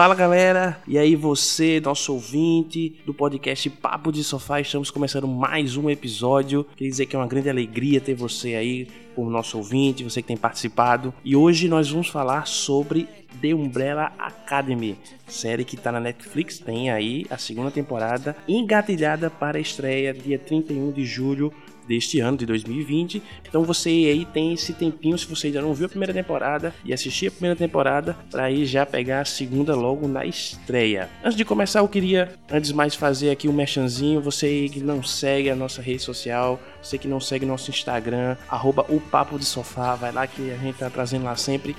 [0.00, 5.76] Fala galera, e aí você, nosso ouvinte do podcast Papo de Sofá, estamos começando mais
[5.76, 6.64] um episódio.
[6.74, 10.28] Queria dizer que é uma grande alegria ter você aí como nosso ouvinte, você que
[10.28, 11.12] tem participado.
[11.22, 13.06] E hoje nós vamos falar sobre
[13.42, 14.96] The Umbrella Academy,
[15.26, 20.38] série que está na Netflix, tem aí a segunda temporada, engatilhada para a estreia dia
[20.38, 21.52] 31 de julho
[21.90, 23.20] deste ano, de 2020.
[23.46, 26.92] Então você aí tem esse tempinho, se você ainda não viu a primeira temporada, e
[26.92, 31.10] assistir a primeira temporada, para aí já pegar a segunda logo na estreia.
[31.24, 34.20] Antes de começar, eu queria, antes mais, fazer aqui um merchanzinho.
[34.20, 38.86] Você que não segue a nossa rede social, você que não segue nosso Instagram, arroba
[38.88, 41.74] o Papo de Sofá, vai lá que a gente tá trazendo lá sempre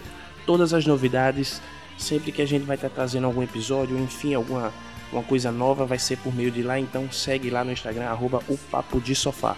[0.46, 1.62] todas as novidades.
[1.98, 4.74] Sempre que a gente vai estar tá trazendo algum episódio, enfim, alguma
[5.12, 6.80] uma coisa nova, vai ser por meio de lá.
[6.80, 9.56] Então segue lá no Instagram, arroba o Papo de Sofá.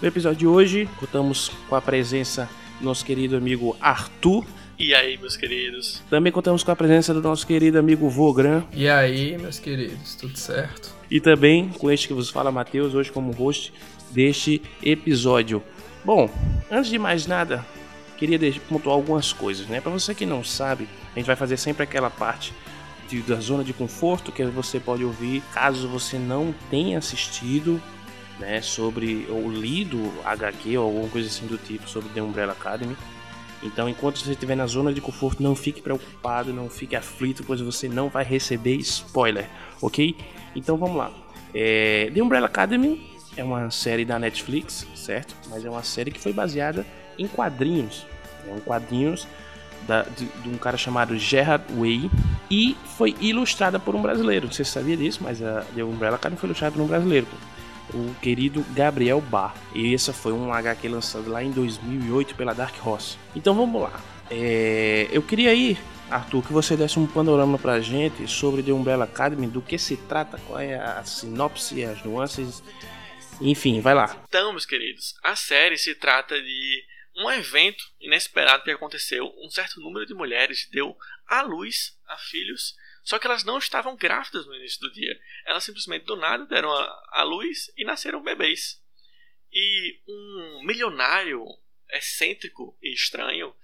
[0.00, 4.46] No episódio de hoje, contamos com a presença do nosso querido amigo Arthur.
[4.78, 6.00] E aí, meus queridos?
[6.08, 8.62] Também contamos com a presença do nosso querido amigo Vogran.
[8.72, 10.94] E aí, meus queridos, tudo certo?
[11.10, 13.72] E também com este que vos fala, Matheus, hoje como host
[14.12, 15.60] deste episódio.
[16.04, 16.30] Bom,
[16.70, 17.66] antes de mais nada,
[18.16, 19.80] queria pontuar algumas coisas, né?
[19.80, 22.54] Para você que não sabe, a gente vai fazer sempre aquela parte
[23.08, 27.82] de, da zona de conforto que você pode ouvir caso você não tenha assistido
[28.38, 32.96] né, sobre ou lido HQ ou alguma coisa assim do tipo sobre The Umbrella Academy.
[33.62, 37.60] Então, enquanto você estiver na zona de conforto, não fique preocupado, não fique aflito, pois
[37.60, 39.48] você não vai receber spoiler,
[39.82, 40.16] ok?
[40.54, 41.10] Então vamos lá.
[41.52, 45.34] É, The Umbrella Academy é uma série da Netflix, certo?
[45.50, 46.86] Mas é uma série que foi baseada
[47.18, 48.06] em quadrinhos.
[48.46, 49.26] É um quadrinhos
[49.88, 52.10] da, de, de, um cara chamado Gerard Way
[52.48, 54.52] e foi ilustrada por um brasileiro.
[54.52, 55.20] Você sabia disso?
[55.22, 57.26] Mas a The Umbrella Academy foi ilustrada por um brasileiro
[57.94, 59.54] o querido Gabriel Bar.
[59.74, 63.16] E essa foi um HQ lançado lá em 2008 pela Dark Horse.
[63.34, 64.00] Então vamos lá.
[64.30, 65.78] É, eu queria aí,
[66.10, 69.96] Arthur, que você desse um panorama pra gente sobre The Umbrella Academy, do que se
[69.96, 72.62] trata, qual é a sinopse, as nuances,
[73.40, 74.22] enfim, vai lá.
[74.28, 76.84] Então, meus queridos, a série se trata de
[77.16, 79.32] um evento inesperado que aconteceu.
[79.42, 82.74] Um certo número de mulheres deu à luz a filhos
[83.08, 85.18] só que elas não estavam grávidas no início do dia.
[85.46, 88.84] Elas simplesmente do nada deram a, luz e nasceram bebês.
[89.50, 91.42] E um milionário
[91.90, 93.56] excêntrico e estranho,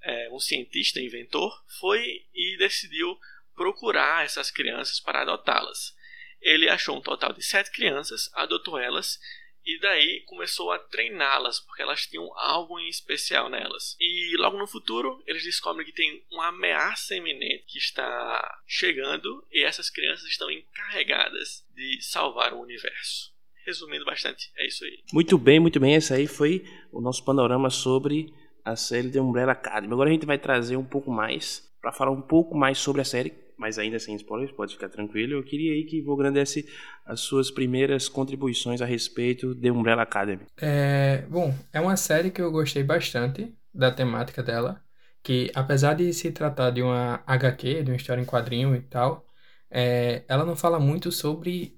[0.00, 3.20] é, um cientista inventor, foi e decidiu
[3.54, 5.94] procurar essas crianças para adotá-las.
[6.40, 9.20] Ele achou um total de sete crianças, adotou elas
[9.66, 13.96] e daí começou a treiná-las, porque elas tinham algo em especial nelas.
[13.98, 19.64] E logo no futuro, eles descobrem que tem uma ameaça iminente que está chegando e
[19.64, 23.34] essas crianças estão encarregadas de salvar o universo.
[23.64, 25.02] Resumindo bastante, é isso aí.
[25.12, 25.96] Muito bem, muito bem.
[25.96, 28.32] Esse aí foi o nosso panorama sobre
[28.64, 29.92] a série The Umbrella Academy.
[29.92, 33.04] Agora a gente vai trazer um pouco mais, para falar um pouco mais sobre a
[33.04, 35.34] série, mas ainda sem spoilers, pode ficar tranquilo.
[35.34, 36.68] Eu queria aí que Vogran desse
[37.04, 40.42] as suas primeiras contribuições a respeito de Umbrella Academy.
[40.56, 44.82] É, bom, é uma série que eu gostei bastante da temática dela,
[45.22, 49.26] que apesar de se tratar de uma HQ, de uma história em quadrinho e tal,
[49.70, 51.76] é, ela não fala muito sobre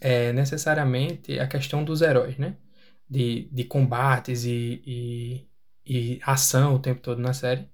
[0.00, 2.56] é, necessariamente a questão dos heróis, né?
[3.08, 5.48] De, de combates e, e,
[5.86, 7.68] e ação o tempo todo na série.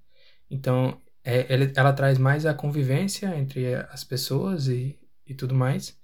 [0.49, 5.97] Então, é, ele, ela traz mais a convivência entre as pessoas e, e tudo mais.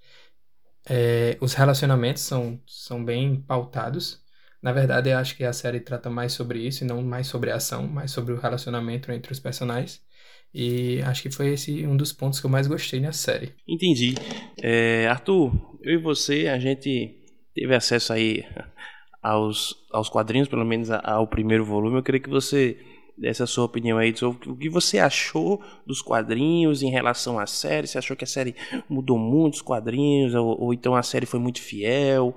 [0.90, 4.20] É, os relacionamentos são, são bem pautados.
[4.62, 7.52] Na verdade, eu acho que a série trata mais sobre isso e não mais sobre
[7.52, 10.02] a ação, mais sobre o relacionamento entre os personagens.
[10.54, 13.54] E acho que foi esse um dos pontos que eu mais gostei na série.
[13.68, 14.16] Entendi.
[14.62, 17.20] É, Arthur, eu e você, a gente
[17.54, 18.44] teve acesso aí
[19.22, 21.98] aos, aos quadrinhos, pelo menos ao primeiro volume.
[21.98, 22.78] Eu queria que você
[23.18, 27.88] dessa sua opinião aí sobre o que você achou dos quadrinhos em relação à série.
[27.88, 28.56] Você achou que a série
[28.90, 32.36] mudou muito os quadrinhos, ou, ou então a série foi muito fiel?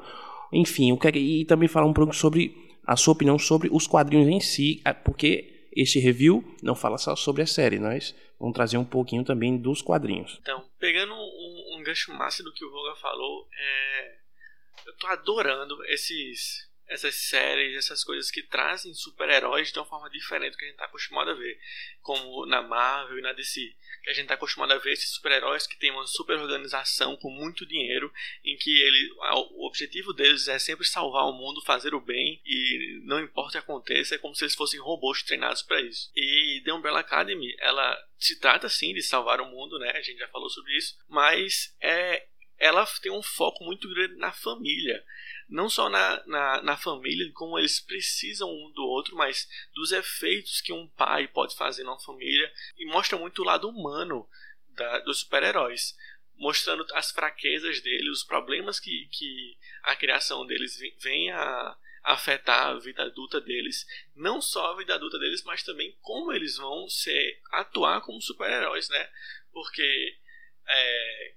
[0.53, 2.55] Enfim, o que, é e também falar um pouco sobre
[2.87, 7.43] a sua opinião sobre os quadrinhos em si, porque este review não fala só sobre
[7.43, 10.39] a série, nós vamos trazer um pouquinho também dos quadrinhos.
[10.43, 14.15] Então, pegando um, um gancho massa do que o Voga falou, é...
[14.87, 20.53] eu tô adorando esses essas séries, essas coisas que trazem super-heróis de uma forma diferente
[20.53, 21.59] do que a gente está acostumado a ver,
[22.01, 23.61] como na Marvel e na DC,
[24.03, 27.31] que a gente está acostumado a ver esses super-heróis que tem uma super organização com
[27.31, 28.13] muito dinheiro,
[28.45, 29.11] em que ele,
[29.51, 33.53] o objetivo deles é sempre salvar o mundo, fazer o bem e não importa o
[33.53, 36.11] que aconteça, é como se eles fossem robôs treinados para isso.
[36.15, 39.91] E The Umbrella Academy, ela se trata sim de salvar o mundo, né?
[39.91, 42.27] A gente já falou sobre isso, mas é
[42.59, 45.05] ela tem um foco muito grande na família
[45.49, 50.61] não só na, na, na família, como eles precisam um do outro, mas dos efeitos
[50.61, 54.29] que um pai pode fazer numa família, e mostra muito o lado humano
[54.71, 55.97] da, dos super-heróis,
[56.37, 62.79] mostrando as fraquezas deles, os problemas que, que a criação deles vem a afetar a
[62.79, 67.41] vida adulta deles, não só a vida adulta deles, mas também como eles vão ser
[67.51, 69.11] atuar como super-heróis, né?
[69.53, 70.19] Porque
[70.67, 71.35] é,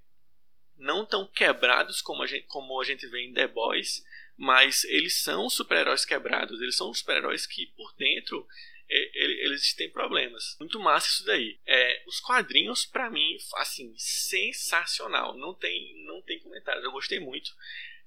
[0.78, 4.04] não tão quebrados como a gente, como a gente vê em The Boys,
[4.36, 8.46] mas eles são super-heróis quebrados, eles são super-heróis que por dentro
[8.88, 10.56] eles têm problemas.
[10.58, 11.58] Muito massa isso daí.
[11.66, 15.36] É, os quadrinhos, para mim, assim, sensacional.
[15.36, 16.84] Não tem, não tem comentários.
[16.84, 17.50] Eu gostei muito.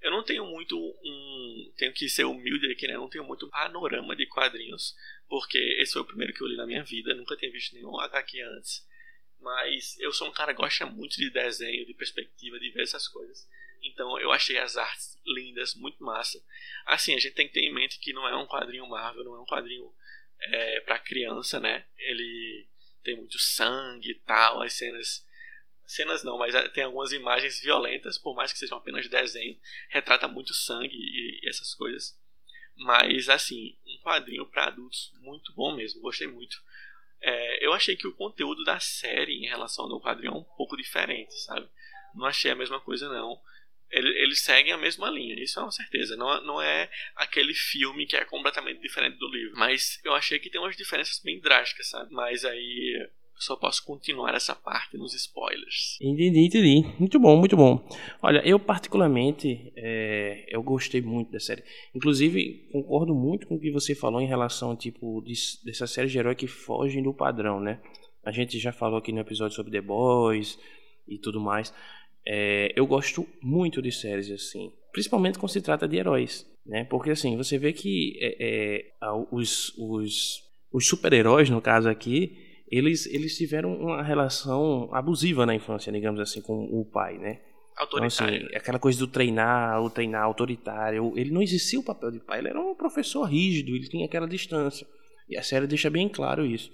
[0.01, 1.71] Eu não tenho muito um.
[1.77, 2.95] Tenho que ser humilde aqui, né?
[2.95, 4.95] Eu não tenho muito panorama de quadrinhos.
[5.29, 7.13] Porque esse foi o primeiro que eu li na minha vida.
[7.13, 8.87] Nunca tinha visto nenhum HQ antes.
[9.41, 13.07] Mas eu sou um cara que gosta muito de desenho, de perspectiva, de ver essas
[13.07, 13.47] coisas.
[13.83, 16.41] Então eu achei as artes lindas, muito massa.
[16.85, 19.35] Assim, a gente tem que ter em mente que não é um quadrinho Marvel, não
[19.35, 19.91] é um quadrinho
[20.39, 21.85] é, para criança, né?
[21.97, 22.67] Ele
[23.03, 25.25] tem muito sangue e tal, as cenas.
[25.85, 29.59] Cenas não, mas é, tem algumas imagens violentas, por mais que sejam apenas desenho,
[29.89, 32.17] retrata muito sangue e, e essas coisas.
[32.75, 36.61] Mas assim, um quadrinho para adultos muito bom mesmo, gostei muito.
[37.21, 40.75] É, eu achei que o conteúdo da série em relação ao quadrinho é um pouco
[40.75, 41.67] diferente, sabe?
[42.15, 43.39] Não achei a mesma coisa não
[43.91, 46.15] eles seguem a mesma linha, isso é uma certeza.
[46.15, 49.57] Não, não é aquele filme que é completamente diferente do livro.
[49.57, 52.13] Mas eu achei que tem umas diferenças bem drásticas, sabe?
[52.13, 53.09] Mas aí
[53.41, 55.97] só posso continuar essa parte nos spoilers.
[55.99, 56.85] Entendi, entendi.
[56.99, 57.83] Muito bom, muito bom.
[58.21, 61.63] Olha, eu particularmente, é, eu gostei muito da série.
[61.95, 65.33] Inclusive, concordo muito com o que você falou em relação, tipo, de,
[65.65, 67.81] dessa série de herói que fogem do padrão, né?
[68.23, 70.59] A gente já falou aqui no episódio sobre The Boys
[71.07, 71.73] e tudo mais.
[72.25, 76.83] É, eu gosto muito de séries assim, principalmente quando se trata de heróis, né?
[76.83, 83.05] Porque assim, você vê que é, é, os, os, os super-heróis, no caso aqui, eles,
[83.07, 87.41] eles tiveram uma relação abusiva na infância, digamos assim, com o pai, né?
[87.77, 88.35] Autoritário.
[88.35, 92.19] Então, assim, aquela coisa do treinar, o treinar autoritário, ele não exercia o papel de
[92.19, 94.87] pai, ele era um professor rígido, ele tinha aquela distância.
[95.29, 96.71] E a série deixa bem claro isso.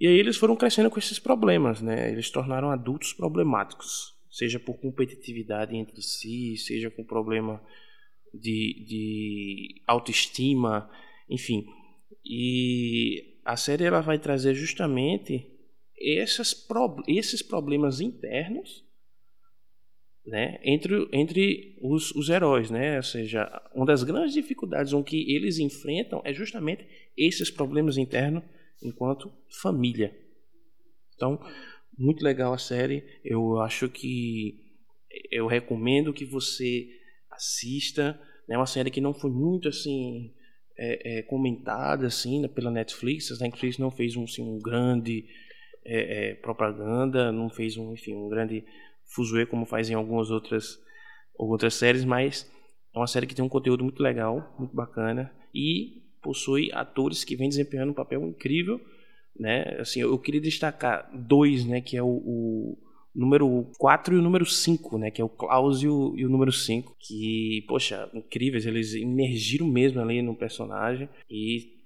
[0.00, 2.10] E aí eles foram crescendo com esses problemas, né?
[2.10, 7.60] Eles tornaram adultos problemáticos seja por competitividade entre si, seja com problema
[8.32, 10.88] de, de autoestima,
[11.28, 11.66] enfim.
[12.24, 15.50] E a série ela vai trazer justamente
[15.96, 18.84] esses, pro, esses problemas internos
[20.26, 22.98] né, entre, entre os, os heróis, né?
[22.98, 26.86] Ou seja, uma das grandes dificuldades com que eles enfrentam é justamente
[27.16, 28.44] esses problemas internos
[28.82, 30.14] enquanto família.
[31.14, 31.40] Então,
[31.96, 33.02] muito legal a série.
[33.24, 34.60] Eu acho que
[35.30, 36.86] eu recomendo que você
[37.30, 38.20] assista.
[38.46, 40.34] É uma série que não foi muito assim
[40.78, 43.30] é, é, comentada assim né, pela Netflix.
[43.32, 45.26] A Netflix não fez um, assim, um grande
[45.84, 48.64] é, é propaganda, não fez um, enfim, um grande
[49.04, 50.78] fuzuê como faz em algumas outras
[51.34, 52.50] outras séries, mas
[52.94, 57.36] é uma série que tem um conteúdo muito legal, muito bacana e possui atores que
[57.36, 58.80] vêm desempenhando um papel incrível
[59.38, 59.76] né?
[59.78, 62.78] Assim, eu queria destacar dois, né, que é o, o
[63.18, 66.28] número 4 e o número 5, né, que é o Klaus e o, e o
[66.28, 71.78] número 5, que, poxa, incríveis, eles emergiram mesmo ali no personagem e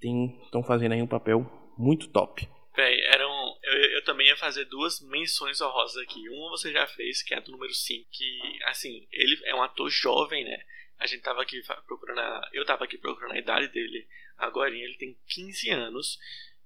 [0.45, 2.47] estão fazendo aí um papel muito top.
[2.75, 3.31] Véi, eram.
[3.63, 6.27] Eu, eu, também ia fazer duas menções honrosas aqui.
[6.29, 9.61] Uma você já fez, que é a do número 5, que, assim, ele é um
[9.61, 10.57] ator jovem, né?
[10.99, 12.19] A gente tava aqui procurando.
[12.19, 14.07] A, eu tava aqui procurando a idade dele.
[14.37, 16.17] Agora ele tem 15 anos.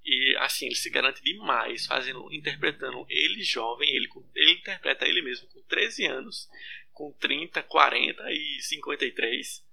[0.08, 5.50] E assim, ele se garante demais, fazendo, interpretando ele jovem, ele, ele interpreta ele mesmo
[5.50, 6.50] com 13 anos,
[6.94, 9.68] com 30, 40 e 53.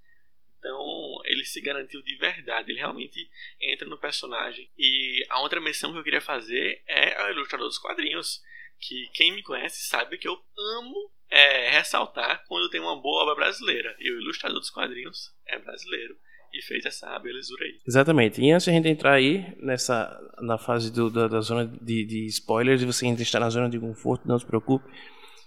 [0.59, 4.69] Então, ele se garantiu de verdade, ele realmente entra no personagem.
[4.77, 8.43] E a outra menção que eu queria fazer é o ilustrador dos quadrinhos,
[8.81, 13.37] que quem me conhece sabe que eu amo é, ressaltar quando tem uma boa obra
[13.37, 13.95] brasileira.
[14.01, 16.19] E o ilustrador dos quadrinhos é brasileiro
[16.55, 17.79] e fez essa belezura aí.
[17.87, 18.41] Exatamente.
[18.41, 22.05] E antes de a gente entrar aí nessa na fase do, da, da, zona de,
[22.05, 24.85] de spoilers e você ainda está na zona de conforto, não se preocupe.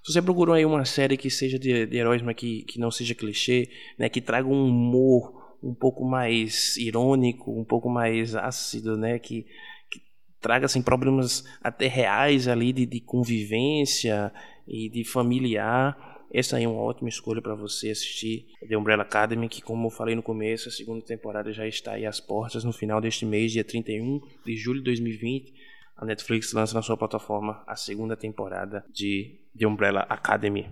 [0.04, 2.92] Se você procurou aí uma série que seja de, de heróis, mas que, que não
[2.92, 8.98] seja clichê, né, que traga um humor um pouco mais irônico, um pouco mais ácido,
[8.98, 9.44] né, que,
[9.92, 10.00] que
[10.40, 14.32] traga assim problemas até reais ali de, de convivência
[14.68, 19.48] e de familiar essa aí é uma ótima escolha para você assistir The Umbrella Academy,
[19.48, 22.74] que como eu falei no começo, a segunda temporada já está aí às portas no
[22.74, 25.54] final deste mês, dia 31 de julho de 2020.
[25.96, 30.68] A Netflix lança na sua plataforma a segunda temporada de The Umbrella Academy.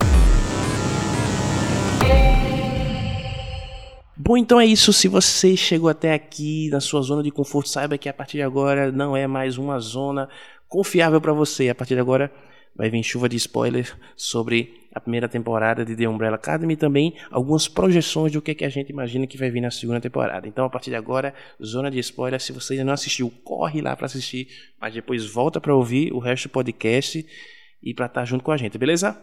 [4.18, 4.92] Bom, então é isso.
[4.92, 8.44] Se você chegou até aqui na sua zona de conforto, saiba que a partir de
[8.44, 10.30] agora não é mais uma zona
[10.68, 11.70] confiável para você.
[11.70, 12.32] A partir de agora
[12.76, 17.14] vai vir chuva de spoiler sobre a primeira temporada de The Umbrella Academy e também
[17.30, 20.48] algumas projeções do que, que a gente imagina que vai vir na segunda temporada.
[20.48, 22.40] Então, a partir de agora, zona de spoiler.
[22.40, 24.48] Se você ainda não assistiu, corre lá para assistir,
[24.80, 27.26] mas depois volta para ouvir o resto do podcast
[27.84, 29.22] e para estar tá junto com a gente, beleza?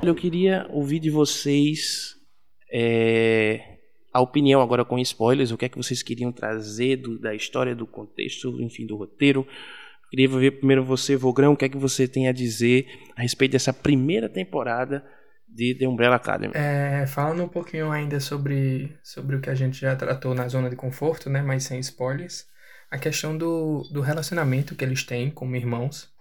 [0.00, 2.14] Eu queria ouvir de vocês
[2.72, 3.60] é,
[4.12, 7.74] a opinião agora com spoilers, o que é que vocês queriam trazer do, da história,
[7.74, 9.44] do contexto, enfim, do roteiro.
[10.10, 13.52] Queria ver primeiro você, Vogrão, o que é que você tem a dizer a respeito
[13.52, 15.04] dessa primeira temporada
[15.48, 16.52] de The Umbrella Academy.
[16.54, 20.68] É, falando um pouquinho ainda sobre, sobre o que a gente já tratou na zona
[20.68, 22.46] de conforto, né, mas sem spoilers,
[22.90, 26.12] a questão do, do relacionamento que eles têm como irmãos,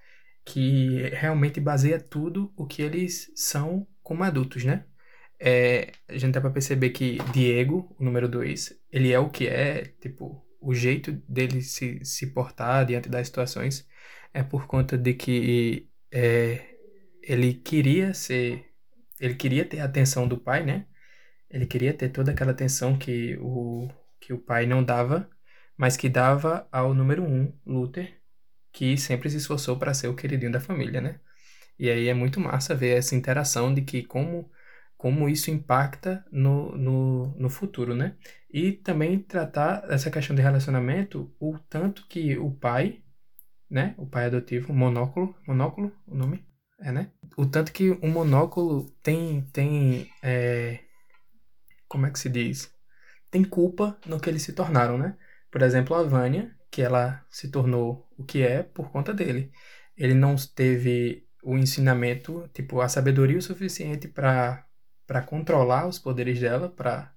[0.45, 4.83] que realmente baseia tudo o que eles são como adultos, né?
[5.39, 9.47] É, a gente dá pra perceber que Diego, o número 2, ele é o que
[9.47, 13.87] é, tipo, o jeito dele se, se portar diante das situações
[14.33, 16.75] é por conta de que é,
[17.21, 18.65] ele queria ser.
[19.19, 20.87] Ele queria ter a atenção do pai, né?
[21.49, 23.89] Ele queria ter toda aquela atenção que o,
[24.19, 25.29] que o pai não dava,
[25.77, 28.21] mas que dava ao número um, Luther,
[28.71, 31.19] que sempre se esforçou para ser o queridinho da família, né?
[31.79, 34.51] E aí é muito massa ver essa interação de que como
[35.03, 38.15] como isso impacta no, no, no futuro, né?
[38.49, 43.03] E também tratar essa questão de relacionamento, o tanto que o pai,
[43.69, 43.95] né?
[43.97, 46.47] O pai adotivo, monóculo, monóculo, o nome?
[46.79, 47.11] É, né?
[47.35, 50.79] O tanto que o monóculo tem, tem é,
[51.85, 52.73] como é que se diz?
[53.29, 55.17] Tem culpa no que eles se tornaram, né?
[55.51, 59.51] Por exemplo, a Vânia, que ela se tornou o que é por conta dele.
[59.97, 64.65] Ele não teve o ensinamento, tipo, a sabedoria o suficiente para
[65.07, 67.13] para controlar os poderes dela, para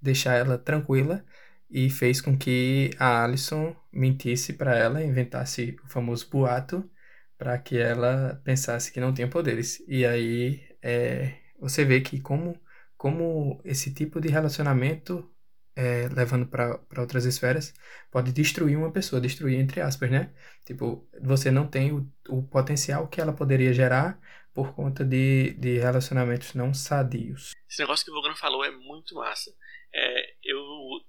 [0.00, 1.24] deixar ela tranquila
[1.70, 6.88] e fez com que a Alison mentisse para ela, inventasse o famoso boato
[7.36, 9.82] para que ela pensasse que não tinha poderes.
[9.88, 12.60] E aí é, você vê que como
[12.96, 15.30] como esse tipo de relacionamento
[15.76, 17.72] é, levando para outras esferas
[18.10, 20.32] pode destruir uma pessoa, destruir entre aspas, né?
[20.64, 24.20] Tipo, você não tem o, o potencial que ela poderia gerar
[24.58, 27.52] por conta de, de relacionamentos não sadios.
[27.70, 29.54] Esse negócio que o Vogano falou é muito massa.
[29.94, 30.60] É, eu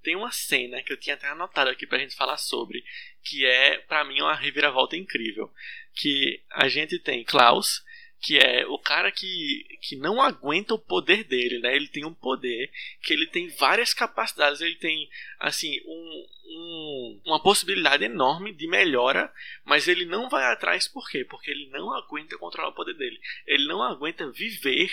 [0.04, 2.84] tenho uma cena que eu tinha até anotado aqui pra gente falar sobre,
[3.24, 5.50] que é, para mim, uma reviravolta incrível.
[5.96, 7.82] Que a gente tem Klaus,
[8.20, 11.74] que é o cara que, que não aguenta o poder dele, né?
[11.74, 12.70] Ele tem um poder
[13.02, 15.08] que ele tem várias capacidades, ele tem
[15.38, 19.32] assim um, um, uma possibilidade enorme de melhora,
[19.64, 21.24] mas ele não vai atrás por quê?
[21.24, 23.18] Porque ele não aguenta controlar o poder dele.
[23.46, 24.90] Ele não aguenta viver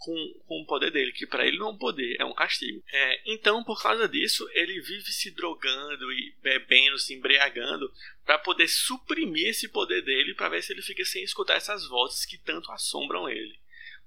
[0.00, 2.82] com, com o poder dele, que para ele não é um poder, é um castigo.
[2.90, 7.92] É, então, por causa disso, ele vive se drogando e bebendo, se embriagando,
[8.24, 12.24] para poder suprimir esse poder dele, para ver se ele fica sem escutar essas vozes
[12.24, 13.60] que tanto assombram ele.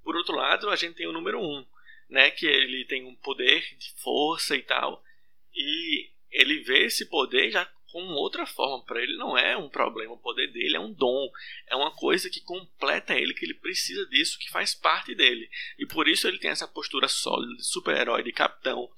[0.03, 1.65] Por outro lado, a gente tem o número 1, um,
[2.09, 5.03] né, que ele tem um poder de força e tal,
[5.53, 8.83] e ele vê esse poder já com outra forma.
[8.83, 11.29] Para ele não é um problema, o poder dele é um dom,
[11.67, 15.47] é uma coisa que completa ele, que ele precisa disso, que faz parte dele.
[15.77, 18.89] E por isso ele tem essa postura sólida de super-herói, de capitão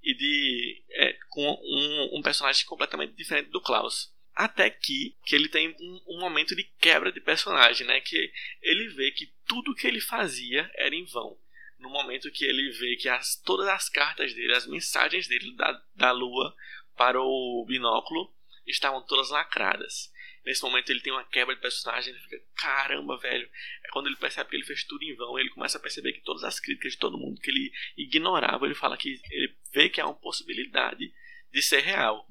[0.00, 4.14] e de é, com um, um, personagem completamente diferente do Klaus.
[4.32, 8.00] Até que, que ele tem um, um momento de quebra de personagem, né?
[8.00, 8.30] Que
[8.62, 11.36] ele vê que tudo que ele fazia era em vão
[11.78, 15.82] no momento que ele vê que as, todas as cartas dele, as mensagens dele da,
[15.94, 16.54] da lua
[16.96, 18.32] para o binóculo
[18.66, 20.12] estavam todas lacradas.
[20.44, 23.50] Nesse momento ele tem uma quebra de personagem, ele fica, caramba, velho.
[23.84, 26.20] É quando ele percebe que ele fez tudo em vão, ele começa a perceber que
[26.20, 30.00] todas as críticas de todo mundo que ele ignorava, ele fala que ele vê que
[30.00, 31.12] há uma possibilidade
[31.52, 32.28] de ser real.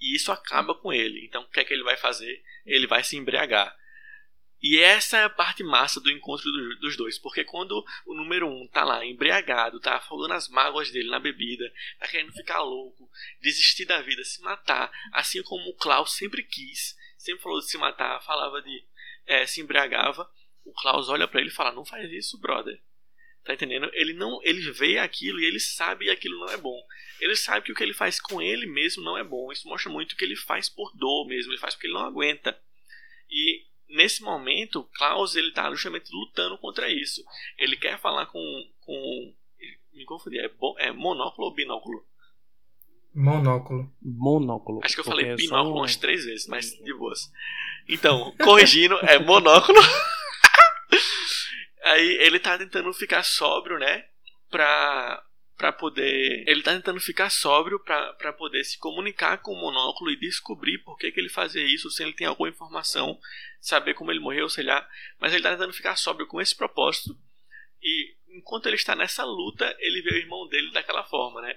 [0.00, 1.24] E isso acaba com ele.
[1.26, 2.42] Então o que é que ele vai fazer?
[2.64, 3.76] Ele vai se embriagar.
[4.62, 8.46] E essa é a parte massa do encontro do, dos dois, porque quando o número
[8.46, 13.10] um tá lá embriagado, tá afogando as mágoas dele na bebida, tá querendo ficar louco,
[13.40, 17.78] desistir da vida, se matar, assim como o Klaus sempre quis, sempre falou de se
[17.78, 18.84] matar, falava de
[19.26, 20.30] é, se embriagava,
[20.64, 22.80] o Klaus olha para ele e fala: "Não faz isso, brother".
[23.44, 23.90] Tá entendendo?
[23.94, 26.78] Ele não, ele vê aquilo e ele sabe que aquilo não é bom.
[27.20, 29.50] Ele sabe que o que ele faz com ele mesmo não é bom.
[29.50, 32.60] Isso mostra muito que ele faz por dor mesmo, ele faz porque ele não aguenta.
[33.30, 37.22] E nesse momento, Klaus ele tá justamente lutando contra isso.
[37.58, 38.40] Ele quer falar com.
[38.80, 39.34] com
[39.92, 42.04] me confundi, é, bo, é monóculo ou binóculo?
[43.14, 43.92] Monóculo.
[44.00, 44.80] Monóculo.
[44.82, 47.30] Acho que eu falei binóculo umas três vezes, mas de boas.
[47.88, 49.80] Então, corrigindo, é monóculo.
[51.84, 54.04] Aí ele tá tentando ficar sóbrio, né?
[54.48, 55.22] Pra,
[55.60, 56.42] para poder.
[56.48, 60.96] Ele tá tentando ficar sóbrio para poder se comunicar com o monóculo e descobrir por
[60.96, 63.20] que, que ele fazia isso, se ele tem alguma informação,
[63.60, 64.88] saber como ele morreu, sei lá.
[65.20, 67.14] Mas ele tá tentando ficar sóbrio com esse propósito.
[67.82, 71.54] E enquanto ele está nessa luta, ele vê o irmão dele daquela forma, né?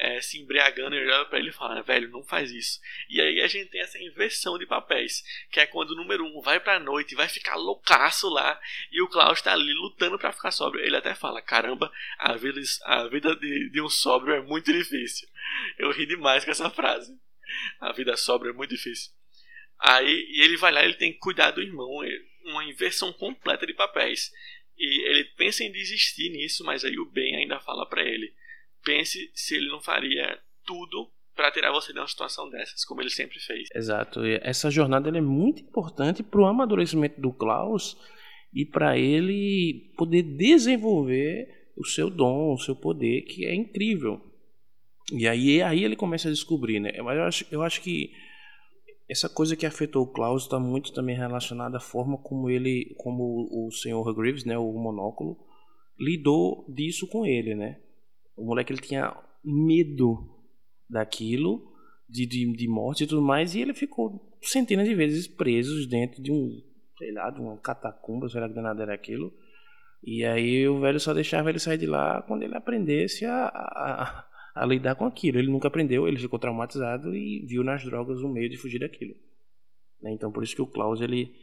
[0.00, 2.80] É, se embriagando e olhava para ele e falando, velho, não faz isso.
[3.08, 6.40] E aí a gente tem essa inversão de papéis, que é quando o número um
[6.40, 8.58] vai pra noite, vai ficar loucaço lá,
[8.90, 10.82] e o Klaus tá ali lutando para ficar sóbrio.
[10.82, 15.28] Ele até fala, caramba, a vida, a vida de, de um sóbrio é muito difícil.
[15.78, 17.12] Eu ri demais com essa frase.
[17.78, 19.12] A vida sóbria é muito difícil.
[19.78, 21.88] Aí e ele vai lá, ele tem que cuidar do irmão,
[22.44, 24.30] uma inversão completa de papéis.
[24.78, 28.32] E ele pensa em desistir nisso, mas aí o Ben ainda fala para ele:
[28.84, 33.10] pense se ele não faria tudo para tirar você de uma situação dessas, como ele
[33.10, 33.68] sempre fez.
[33.74, 34.26] Exato.
[34.26, 37.96] E essa jornada é muito importante para o amadurecimento do Klaus
[38.52, 44.20] e para ele poder desenvolver o seu dom, o seu poder, que é incrível.
[45.12, 46.92] E aí, aí ele começa a descobrir, né?
[47.02, 48.12] Mas eu acho, eu acho que
[49.08, 53.48] essa coisa que afetou o Klaus está muito também relacionada à forma como ele, como
[53.50, 55.36] o senhor Greaves, né, o monóculo,
[55.98, 57.80] lidou disso com ele, né?
[58.40, 60.26] O moleque ele tinha medo
[60.88, 61.70] daquilo,
[62.08, 66.22] de, de, de morte e tudo mais, e ele ficou centenas de vezes preso dentro
[66.22, 66.48] de um,
[66.98, 69.30] sei lá, de uma catacumba, sei lá que nada era aquilo.
[70.02, 74.26] E aí o velho só deixava ele sair de lá quando ele aprendesse a, a,
[74.54, 75.38] a lidar com aquilo.
[75.38, 79.14] Ele nunca aprendeu, ele ficou traumatizado e viu nas drogas um meio de fugir daquilo.
[80.00, 80.12] Né?
[80.12, 81.34] Então por isso que o Klaus ele,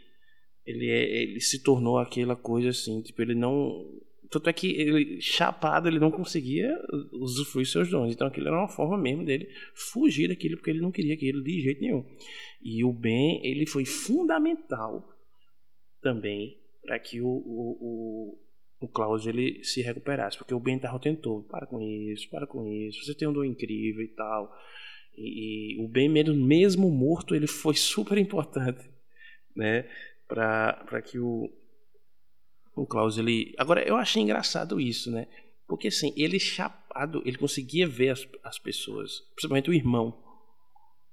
[0.65, 3.85] ele, é, ele se tornou aquela coisa assim, tipo, ele não
[4.29, 6.77] tanto é que ele, chapado, ele não conseguia
[7.13, 8.13] usufruir seus dons.
[8.13, 11.61] Então aquilo era uma forma mesmo dele fugir daquilo, porque ele não queria aquilo de
[11.61, 12.05] jeito nenhum.
[12.61, 15.07] E o Ben, ele foi fundamental
[16.01, 20.37] também para que o, o, o, o Klaus ele se recuperasse.
[20.37, 23.43] Porque o Ben estava tentou, para com isso, para com isso, você tem um dom
[23.43, 24.53] incrível e tal.
[25.17, 28.89] E, e o Ben, mesmo, mesmo morto, ele foi super importante
[29.55, 29.89] né,
[30.27, 31.49] para que o,
[32.81, 33.53] o Klaus, ele.
[33.57, 35.27] Agora, eu achei engraçado isso, né?
[35.67, 40.23] Porque assim, ele chapado, ele conseguia ver as, as pessoas, principalmente o irmão.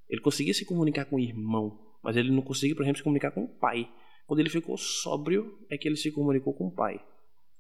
[0.09, 3.33] Ele conseguia se comunicar com o irmão, mas ele não conseguia, por exemplo, se comunicar
[3.33, 3.91] com o pai.
[4.27, 7.05] Quando ele ficou sóbrio, é que ele se comunicou com o pai.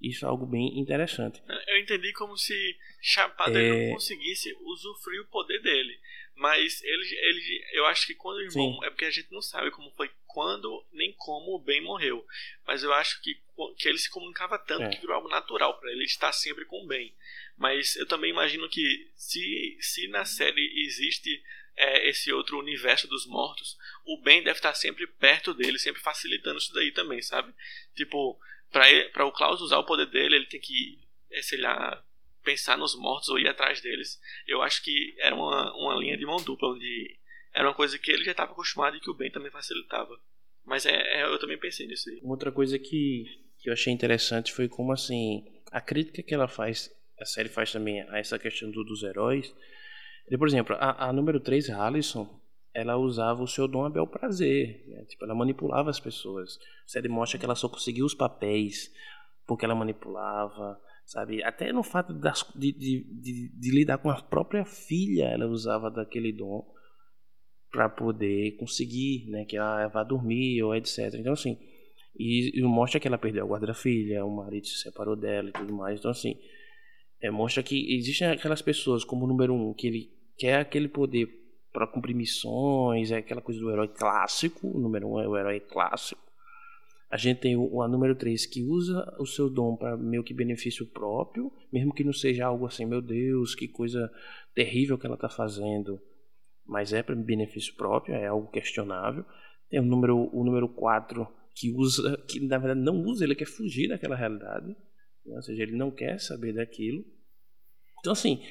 [0.00, 1.42] Isso é algo bem interessante.
[1.68, 2.54] Eu entendi como se
[3.00, 3.88] Chapado é...
[3.88, 5.98] não conseguisse usufruir o poder dele.
[6.34, 8.72] Mas ele, ele eu acho que quando o irmão.
[8.72, 8.84] Sim.
[8.84, 12.24] É porque a gente não sabe como foi quando nem como o Ben morreu.
[12.66, 13.36] Mas eu acho que,
[13.76, 14.90] que ele se comunicava tanto é.
[14.90, 17.14] que virou algo natural para ele estar sempre com o Ben.
[17.56, 21.42] Mas eu também imagino que se, se na série existe
[21.76, 26.58] é, esse outro universo dos mortos, o Ben deve estar sempre perto dele, sempre facilitando
[26.58, 27.52] isso daí também, sabe?
[27.94, 28.38] Tipo,
[28.70, 30.98] para o Klaus usar o poder dele, ele tem que,
[31.30, 32.04] é, sei lá,
[32.42, 34.20] pensar nos mortos ou ir atrás deles.
[34.46, 37.18] Eu acho que era uma, uma linha de mão dupla, onde
[37.52, 40.20] era uma coisa que ele já estava acostumado e que o Ben também facilitava.
[40.64, 42.20] Mas é, é, eu também pensei nisso aí.
[42.22, 43.24] Outra coisa que,
[43.64, 47.72] que eu achei interessante foi como assim a crítica que ela faz, a série faz
[47.72, 49.54] também a essa questão do, dos heróis.
[50.38, 52.28] Por exemplo, a, a número 3, Allison,
[52.74, 54.84] ela usava o seu dom a bel prazer.
[54.86, 55.04] Né?
[55.06, 56.58] Tipo, ela manipulava as pessoas.
[56.84, 58.92] A série mostra que ela só conseguiu os papéis
[59.46, 61.42] porque ela manipulava, sabe?
[61.42, 62.12] Até no fato
[62.54, 66.70] de, de, de, de lidar com a própria filha, ela usava daquele dom
[67.70, 71.14] para poder conseguir, né, que ela vá dormir ou etc.
[71.14, 71.58] Então assim,
[72.16, 75.48] e, e mostra que ela perdeu a guarda da filha, o marido se separou dela
[75.48, 75.98] e tudo mais.
[75.98, 76.36] Então assim,
[77.20, 81.28] é, mostra que existem aquelas pessoas como o número um que ele quer aquele poder
[81.72, 84.68] para cumprir missões, é aquela coisa do herói clássico.
[84.68, 86.22] O número um é o herói clássico.
[87.10, 90.34] A gente tem o, a número 3 que usa o seu dom para meio que
[90.34, 94.10] benefício próprio, mesmo que não seja algo assim, meu Deus, que coisa
[94.54, 96.00] terrível que ela está fazendo
[96.66, 99.24] mas é para benefício próprio, é algo questionável.
[99.68, 103.46] Tem o número, o número 4 que usa, que na verdade não usa, ele quer
[103.46, 104.74] fugir daquela realidade, né?
[105.26, 107.04] ou seja, ele não quer saber daquilo.
[108.00, 108.42] Então, assim,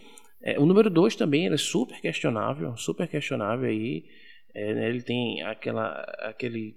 [0.42, 4.06] é, o número 2 também é super questionável, super questionável aí.
[4.54, 4.90] É, né?
[4.90, 6.76] Ele tem aquela, aquele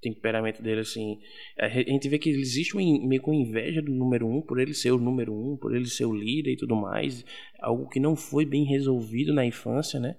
[0.00, 1.18] temperamento dele assim.
[1.58, 4.72] A gente vê que existe um, meio com inveja do número 1 um, por ele
[4.72, 7.24] ser o número 1, um, por ele ser o líder e tudo mais.
[7.60, 10.16] Algo que não foi bem resolvido na infância, né?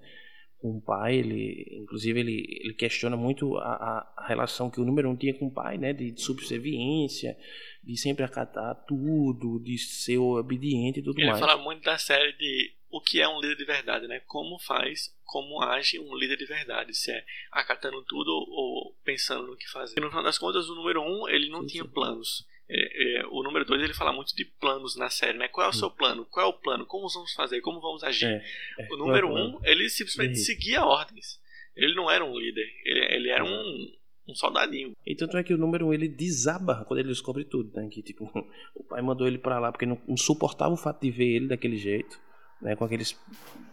[0.60, 5.08] Com o pai, ele, inclusive ele, ele questiona muito a, a, relação que o número
[5.08, 7.36] um tinha com o pai, né, de, de subserviência,
[7.82, 11.40] de sempre acatar tudo, de ser obediente e tudo ele mais.
[11.40, 14.20] Ele fala muito da série de o que é um líder de verdade, né?
[14.26, 19.56] Como faz, como age um líder de verdade, se é acatando tudo ou pensando no
[19.56, 19.98] que fazer.
[19.98, 21.90] E no final das contas, o número um, ele não sim, tinha sim.
[21.90, 22.46] planos.
[22.72, 25.48] É, é, o número 2 ele fala muito de planos na série, né?
[25.48, 26.24] Qual é o seu plano?
[26.26, 26.86] Qual é o plano?
[26.86, 27.60] Como vamos fazer?
[27.60, 28.26] Como vamos agir?
[28.26, 28.42] É,
[28.78, 31.40] é, o número 1, um, ele simplesmente seguia ordens.
[31.74, 33.92] Ele não era um líder, ele, ele era um,
[34.28, 34.92] um soldadinho.
[35.04, 37.88] E tanto é que o número 1 um, ele desaba quando ele descobre tudo, né?
[37.90, 38.30] Que tipo,
[38.76, 41.48] o pai mandou ele para lá porque não, não, suportava o fato de ver ele
[41.48, 42.20] daquele jeito,
[42.62, 42.76] né?
[42.76, 43.18] Com aqueles.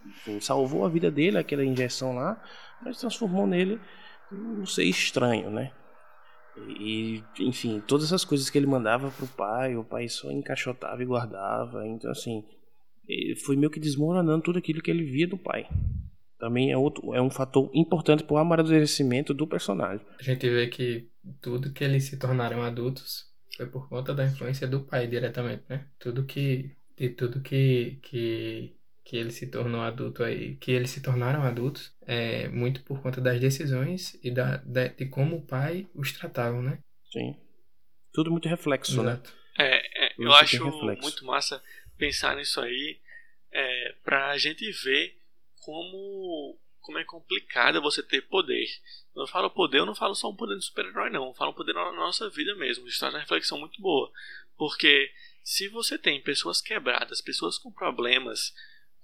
[0.08, 2.44] Enfim, salvou a vida dele, aquela injeção lá,
[2.82, 3.80] mas transformou nele
[4.32, 5.72] um ser estranho, né?
[6.68, 11.06] E, enfim, todas essas coisas que ele mandava pro pai, o pai só encaixotava e
[11.06, 11.88] guardava.
[11.88, 12.44] Então, assim,
[13.46, 15.68] foi meio que desmoronando tudo aquilo que ele via do pai.
[16.40, 20.06] Também é, outro, é um fator importante pro amadurecimento do personagem.
[20.20, 21.10] A gente vê que
[21.42, 25.88] tudo que eles se tornaram adultos foi por conta da influência do pai diretamente, né?
[26.00, 26.76] Tudo que.
[26.96, 28.76] De tudo que, que
[29.08, 33.22] que ele se tornou adulto aí, que eles se tornaram adultos, é muito por conta
[33.22, 36.80] das decisões e da, de, de como o pai os tratavam, né?
[37.10, 37.34] Sim.
[38.12, 39.14] Tudo muito reflexo, né?
[39.14, 39.32] Exato.
[39.58, 39.66] né?
[39.66, 40.62] É, é eu acho
[41.02, 41.64] muito massa
[41.98, 43.00] pensar nisso aí
[43.50, 45.18] é, pra gente ver
[45.62, 48.68] como, como é complicado você ter poder.
[49.14, 51.28] Quando eu falo poder, eu não falo só um poder de super-herói, não.
[51.28, 52.86] Eu falo um poder na nossa vida mesmo.
[52.86, 54.12] Isso traz uma reflexão muito boa.
[54.58, 55.10] Porque
[55.46, 58.54] se você tem pessoas quebradas, pessoas com problemas,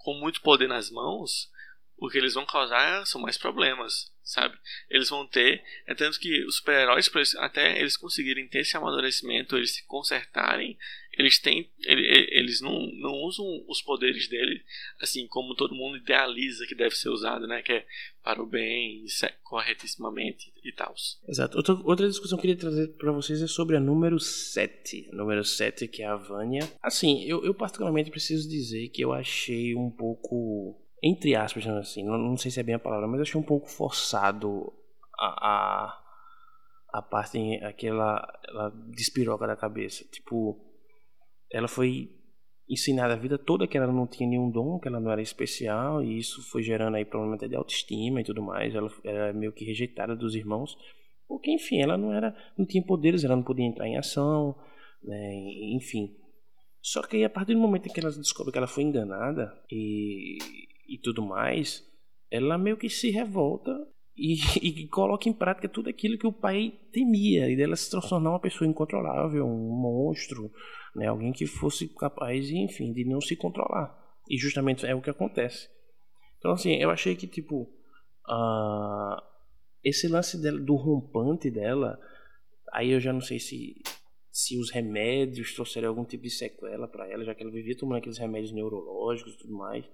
[0.04, 1.50] com muito poder nas mãos,
[1.98, 4.58] o que eles vão causar são mais problemas, sabe?
[4.90, 9.76] Eles vão ter, é tanto que os super-heróis, até eles conseguirem ter esse amadurecimento, eles
[9.76, 10.78] se consertarem,
[11.18, 14.64] eles têm, eles não, não usam os poderes dele
[15.00, 17.62] assim como todo mundo idealiza que deve ser usado, né?
[17.62, 17.86] Que é
[18.24, 19.06] para o bem,
[19.44, 20.94] corretissimamente e tal.
[21.28, 21.58] Exato.
[21.58, 25.10] Outra, outra discussão que eu queria trazer para vocês é sobre a número 7.
[25.12, 26.68] A número 7, que é a Vânia.
[26.82, 32.18] Assim, eu, eu particularmente preciso dizer que eu achei um pouco entre aspas, assim, não,
[32.18, 34.72] não, sei se é bem a palavra, mas achei um pouco forçado
[35.20, 36.04] a, a,
[36.94, 40.06] a parte, aquela, ela despiroca da cabeça.
[40.06, 40.58] Tipo,
[41.52, 42.10] ela foi
[42.70, 46.02] ensinada a vida toda que ela não tinha nenhum dom, que ela não era especial,
[46.02, 48.74] e isso foi gerando aí problema até de autoestima e tudo mais.
[48.74, 50.78] Ela era meio que rejeitada dos irmãos,
[51.28, 54.56] porque, enfim, ela não era, não tinha poderes, ela não podia entrar em ação,
[55.04, 55.34] né,
[55.76, 56.16] enfim.
[56.82, 59.54] Só que aí, a partir do momento em que ela descobre que ela foi enganada
[59.70, 60.38] e
[60.94, 61.84] e tudo mais,
[62.30, 63.72] ela meio que se revolta
[64.16, 68.30] e, e, coloca em prática tudo aquilo que o pai temia e dela se transformar
[68.30, 70.52] uma pessoa incontrolável, um monstro,
[70.96, 74.00] né, alguém que fosse capaz, enfim, de não se controlar.
[74.30, 75.68] E justamente é o que acontece.
[76.38, 77.64] Então, assim, eu achei que tipo
[78.30, 79.22] uh,
[79.84, 82.00] esse lance dela, do rompante dela,
[82.72, 83.82] aí eu já não sei se
[84.32, 88.00] se os remédios trouxeram algum tipo de sequela para ela, já que ela vivia tomando
[88.00, 89.86] aqueles remédios neurológicos e tudo mais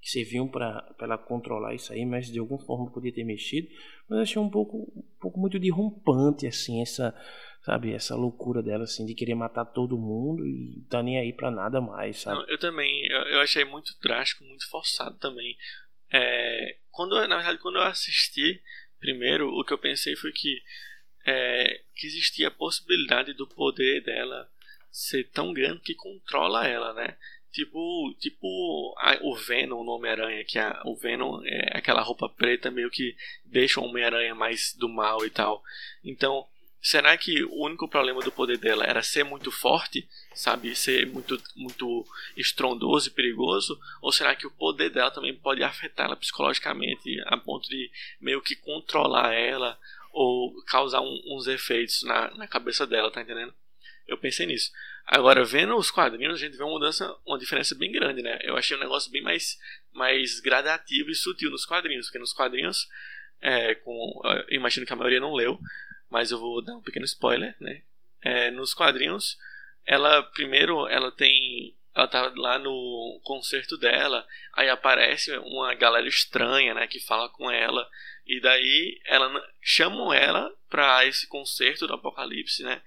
[0.00, 3.68] que serviam para ela controlar isso aí, mas de alguma forma podia ter mexido.
[4.08, 7.14] Mas achei um pouco, um pouco muito de rompante, assim, essa,
[7.62, 11.50] sabe, essa loucura dela, assim, de querer matar todo mundo e tá nem aí para
[11.50, 12.38] nada mais, sabe?
[12.38, 15.56] Não, eu também, eu, eu, achei muito drástico, muito forçado também.
[16.10, 18.62] É, quando, na verdade, quando eu assisti,
[19.00, 20.62] primeiro, o que eu pensei foi que,
[21.26, 24.48] é, que existia a possibilidade do poder dela
[24.90, 27.16] ser tão grande que controla ela, né?
[27.52, 32.70] Tipo, tipo a, o Venom no Homem-Aranha, que a, o Venom é aquela roupa preta
[32.70, 35.62] meio que deixa o Homem-Aranha mais do mal e tal.
[36.04, 36.46] Então,
[36.80, 41.40] será que o único problema do poder dela era ser muito forte, sabe, ser muito
[41.56, 42.06] muito
[42.36, 47.68] estrondoso e perigoso, ou será que o poder dela também pode afetá-la psicologicamente a ponto
[47.68, 49.78] de meio que controlar ela
[50.12, 53.54] ou causar um, uns efeitos na, na cabeça dela, tá entendendo?
[54.06, 54.72] Eu pensei nisso.
[55.10, 58.38] Agora, vendo os quadrinhos, a gente vê uma mudança, uma diferença bem grande, né?
[58.42, 59.58] Eu achei um negócio bem mais,
[59.90, 62.86] mais gradativo e sutil nos quadrinhos, porque nos quadrinhos,
[63.40, 65.58] é, com, eu imagino que a maioria não leu,
[66.10, 67.80] mas eu vou dar um pequeno spoiler, né?
[68.20, 69.38] É, nos quadrinhos,
[69.86, 76.74] ela primeiro, ela tem, ela tá lá no concerto dela, aí aparece uma galera estranha,
[76.74, 77.88] né, que fala com ela,
[78.26, 82.82] e daí ela chamam ela para esse concerto do Apocalipse, né?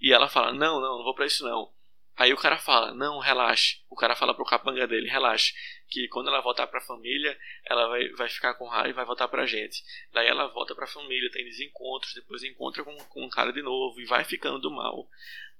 [0.00, 1.70] E ela fala: Não, não, não vou para isso não.
[2.16, 3.80] Aí o cara fala: Não, relaxe.
[3.88, 5.54] O cara fala pro capanga dele: Relaxe.
[5.88, 9.28] Que quando ela voltar pra família, ela vai, vai ficar com raiva e vai voltar
[9.28, 9.82] pra gente.
[10.12, 13.98] Daí ela volta pra família, tem desencontros, depois encontra com, com um cara de novo
[14.00, 15.08] e vai ficando do mal.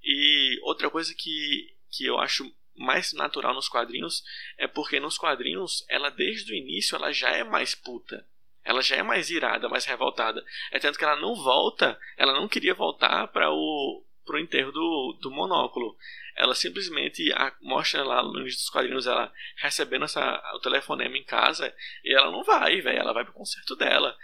[0.03, 4.22] E outra coisa que, que eu acho mais natural nos quadrinhos
[4.57, 8.24] é porque nos quadrinhos ela desde o início ela já é mais puta.
[8.64, 10.44] Ela já é mais irada, mais revoltada.
[10.70, 15.19] É tanto que ela não volta, ela não queria voltar para o pro enterro do,
[15.23, 15.97] do monóculo.
[16.37, 21.25] Ela simplesmente a, mostra lá no início dos quadrinhos ela recebendo essa, o telefonema em
[21.25, 22.99] casa e ela não vai, velho.
[22.99, 24.14] Ela vai pro concerto dela.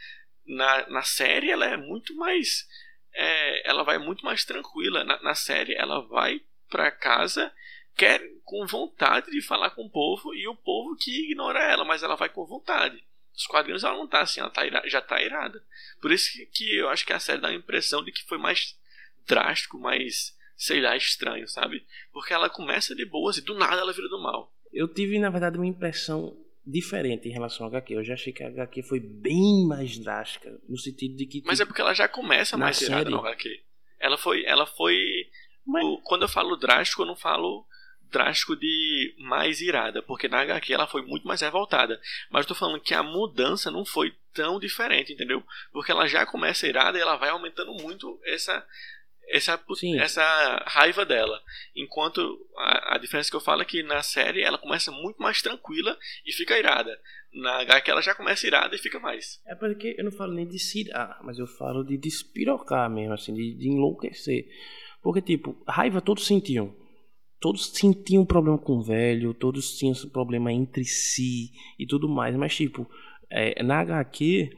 [0.47, 2.69] Na, na série ela é muito mais
[3.15, 5.05] é, ela vai muito mais tranquila.
[5.05, 7.53] Na, na série, ela vai para casa
[7.97, 12.03] quer com vontade de falar com o povo e o povo que ignora ela, mas
[12.03, 13.03] ela vai com vontade.
[13.35, 15.63] Os quadrinhos ela não tá assim, ela tá ira, já tá irada.
[16.01, 18.39] Por isso que, que, eu acho que a série dá a impressão de que foi
[18.39, 18.79] mais
[19.27, 21.85] drástico, mais, sei lá, estranho, sabe?
[22.13, 24.53] Porque ela começa de boas e do nada ela vira do mal.
[24.73, 27.95] Eu tive, na verdade, uma impressão diferente em relação ao HQ.
[27.95, 31.43] Eu já achei que a HQ foi bem mais drástica, no sentido de que.
[31.45, 32.93] Mas é porque ela já começa mais série...
[32.93, 33.63] irada no HQ.
[34.01, 34.45] Ela foi.
[34.45, 35.29] Ela foi.
[35.67, 35.85] Mas...
[35.85, 37.67] O, quando eu falo drástico, eu não falo
[38.11, 42.01] drástico de mais irada, porque na HQ ela foi muito mais revoltada.
[42.31, 45.43] Mas eu tô falando que a mudança não foi tão diferente, entendeu?
[45.73, 48.65] Porque ela já começa irada e ela vai aumentando muito essa
[49.29, 49.61] essa,
[50.01, 51.41] essa raiva dela.
[51.75, 52.21] Enquanto
[52.57, 55.99] a, a, diferença que eu falo é que na série ela começa muito mais tranquila
[56.27, 56.99] e fica irada.
[57.33, 59.41] Na HQ ela já começa irada e fica mais.
[59.47, 63.15] É porque eu não falo nem de se irar, mas eu falo de despirocar mesmo,
[63.15, 64.47] assim, de, de enlouquecer.
[65.03, 66.75] Porque, tipo, raiva todos sentiam.
[67.41, 72.35] Todos sentiam problema com o velho, todos tinham problema entre si e tudo mais.
[72.37, 72.89] Mas, tipo,
[73.29, 74.51] é, na HQ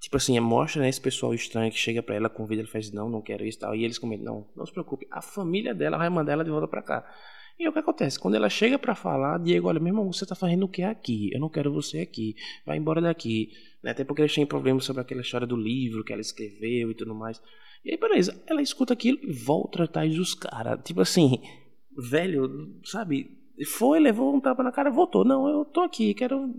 [0.00, 3.10] Tipo assim, mostra né, esse pessoal estranho que chega para ela, convida, ela faz, não,
[3.10, 3.76] não quero isso e tal.
[3.76, 6.66] E eles comentam, não, não se preocupe, a família dela vai mandar ela de volta
[6.66, 7.06] para cá.
[7.58, 8.18] E o que acontece?
[8.18, 11.30] Quando ela chega para falar, Diego, olha, meu irmão, você tá fazendo o que aqui?
[11.30, 12.34] Eu não quero você aqui.
[12.64, 13.50] Vai embora daqui.
[13.82, 13.90] Né?
[13.90, 17.14] Até porque eles têm problemas sobre aquela história do livro que ela escreveu e tudo
[17.14, 17.38] mais.
[17.84, 20.80] E aí, beleza, ela escuta aquilo e volta atrás dos caras.
[20.82, 21.38] Tipo assim,
[21.94, 23.38] velho, sabe?
[23.66, 25.22] Foi, levou um tapa na cara, voltou.
[25.22, 26.50] Não, eu tô aqui, quero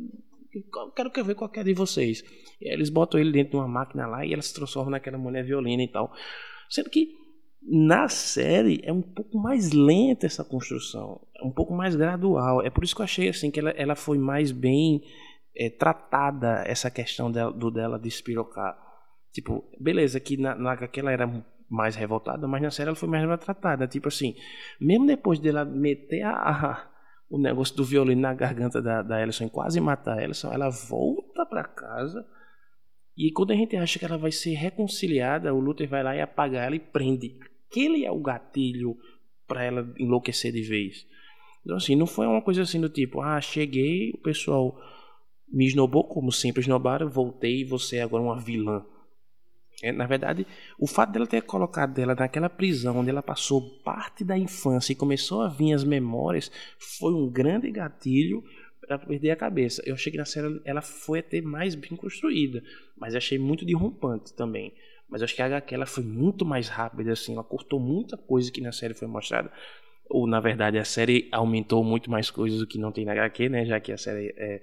[0.95, 2.23] quero que ver qualquer de vocês.
[2.59, 5.17] E aí eles botam ele dentro de uma máquina lá e ela se transforma naquela
[5.17, 6.11] mulher violina e tal.
[6.69, 7.15] Sendo que
[7.61, 12.61] na série é um pouco mais lenta essa construção, é um pouco mais gradual.
[12.61, 15.03] É por isso que eu achei assim que ela, ela foi mais bem
[15.55, 18.77] é, tratada essa questão dela, do dela de espirocar.
[19.31, 23.07] Tipo, beleza, que na, na HQ ela era mais revoltada, mas na série ela foi
[23.07, 23.87] mais tratada.
[23.87, 24.35] Tipo assim,
[24.79, 26.90] mesmo depois dela meter a,
[27.31, 30.69] o negócio do violino na garganta da, da Ellison e quase matar a Ellison, ela
[30.69, 32.27] volta para casa
[33.17, 36.21] e quando a gente acha que ela vai ser reconciliada, o Luther vai lá e
[36.21, 37.39] apaga ela e prende.
[37.69, 38.97] Aquele é o gatilho
[39.47, 41.07] para ela enlouquecer de vez.
[41.63, 44.77] Então assim, não foi uma coisa assim do tipo, ah, cheguei, o pessoal
[45.47, 48.85] me esnobou como sempre esnobaram, voltei e você é agora uma vilã.
[49.83, 50.45] É, na verdade,
[50.77, 54.95] o fato dela ter colocado ela naquela prisão onde ela passou parte da infância e
[54.95, 58.43] começou a vir as memórias foi um grande gatilho
[58.79, 59.81] para perder a cabeça.
[59.85, 62.61] Eu achei que na série ela foi até mais bem construída,
[62.97, 64.73] mas achei muito derrompante também.
[65.09, 68.51] Mas acho que a HQ ela foi muito mais rápida, assim, ela cortou muita coisa
[68.51, 69.51] que na série foi mostrada.
[70.09, 73.49] Ou, na verdade, a série aumentou muito mais coisas do que não tem na HQ,
[73.49, 73.65] né?
[73.65, 74.61] Já que a série é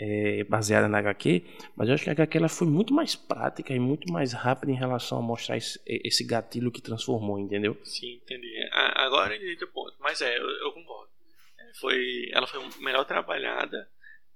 [0.00, 1.44] é, baseada na HQ,
[1.76, 4.72] mas eu acho que a HQ ela foi muito mais prática e muito mais rápida
[4.72, 7.78] em relação a mostrar esse, esse gatilho que transformou, entendeu?
[7.84, 8.50] Sim, entendi.
[8.72, 11.10] Agora entendi o ponto, mas é, eu, eu concordo.
[11.58, 13.86] É, foi, ela foi melhor trabalhada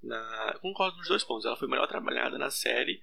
[0.02, 0.58] na.
[0.60, 1.46] Concordo nos dois pontos.
[1.46, 3.00] Ela foi melhor trabalhada na série,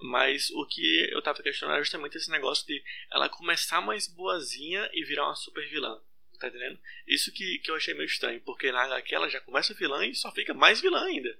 [0.00, 2.80] mas o que eu tava questionando era justamente esse negócio de
[3.12, 5.98] ela começar mais boazinha e virar uma super vilã.
[6.38, 6.78] Tá entendendo?
[7.06, 10.14] Isso que, que eu achei meio estranho, porque na HQ ela já começa vilã e
[10.14, 11.36] só fica mais vilã ainda.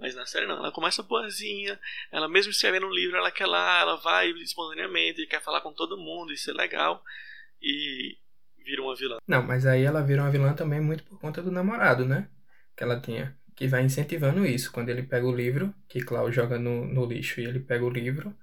[0.00, 1.78] Mas na série não, ela começa boazinha,
[2.10, 5.98] ela mesmo escrevendo um livro, ela quer lá, ela vai espontaneamente, quer falar com todo
[5.98, 7.04] mundo, isso é legal,
[7.60, 8.16] e
[8.64, 9.18] vira uma vilã.
[9.28, 12.28] Não, mas aí ela vira uma vilã também muito por conta do namorado, né?
[12.74, 13.36] Que ela tinha.
[13.54, 14.72] Que vai incentivando isso.
[14.72, 17.90] Quando ele pega o livro, que Clau joga no, no lixo e ele pega o
[17.90, 18.34] livro,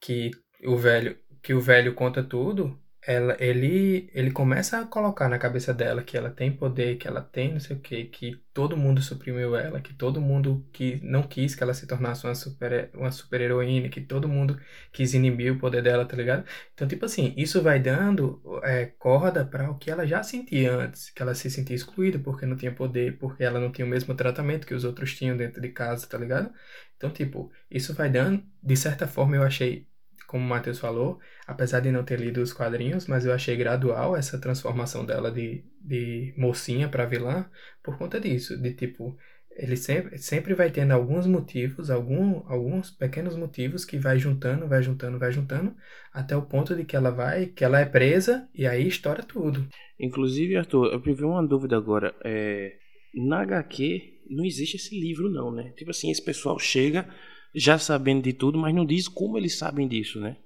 [0.00, 0.32] que
[0.64, 5.72] o velho, que o velho conta tudo, ela, ele, ele começa a colocar na cabeça
[5.72, 9.00] dela que ela tem poder, que ela tem não sei o que, que todo mundo
[9.00, 13.12] suprimiu ela, que todo mundo que não quis que ela se tornasse uma super, uma
[13.12, 14.60] super heroína, que todo mundo
[14.92, 16.44] quis inibir o poder dela, tá ligado?
[16.74, 21.10] Então, tipo assim, isso vai dando é, corda para o que ela já sentia antes,
[21.10, 24.14] que ela se sentia excluída porque não tinha poder, porque ela não tinha o mesmo
[24.16, 26.52] tratamento que os outros tinham dentro de casa, tá ligado?
[26.96, 29.86] Então, tipo, isso vai dando, de certa forma eu achei
[30.26, 34.16] como o Matheus falou, apesar de não ter lido os quadrinhos, mas eu achei gradual
[34.16, 37.48] essa transformação dela de, de mocinha para vilã
[37.82, 39.16] por conta disso, de tipo,
[39.56, 44.82] ele sempre, sempre vai tendo alguns motivos, algum, alguns pequenos motivos que vai juntando, vai
[44.82, 45.74] juntando, vai juntando,
[46.12, 49.66] até o ponto de que ela vai, que ela é presa e aí estoura tudo.
[49.98, 52.14] Inclusive, Arthur, eu tive uma dúvida agora.
[52.22, 52.74] É,
[53.14, 55.72] na HQ não existe esse livro não, né?
[55.76, 57.08] Tipo assim, esse pessoal chega
[57.54, 60.36] já sabendo de tudo, mas não diz como eles sabem disso, né?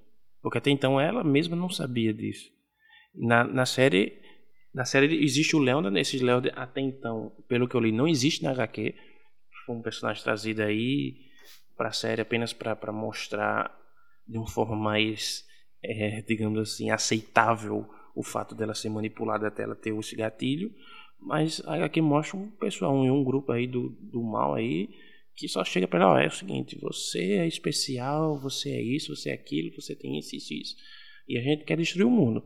[0.41, 2.49] Porque até então ela mesma não sabia disso.
[3.13, 4.19] Na, na série
[4.73, 8.41] na série existe o Leonard, esse Leonard até então, pelo que eu li, não existe
[8.43, 8.95] na HQ.
[9.65, 11.17] Foi um personagem trazido aí
[11.75, 13.77] para a série apenas para mostrar
[14.25, 15.43] de uma forma mais
[15.83, 20.71] é, digamos assim, aceitável o fato dela ser manipulada até ela ter esse gatilho.
[21.19, 24.89] Mas a HQ mostra um pessoal, um grupo aí do, do mal aí,
[25.35, 29.29] que só chega para ela, é o seguinte, você é especial, você é isso, você
[29.29, 30.75] é aquilo, você tem isso, isso, isso.
[31.27, 32.43] E a gente quer destruir o mundo.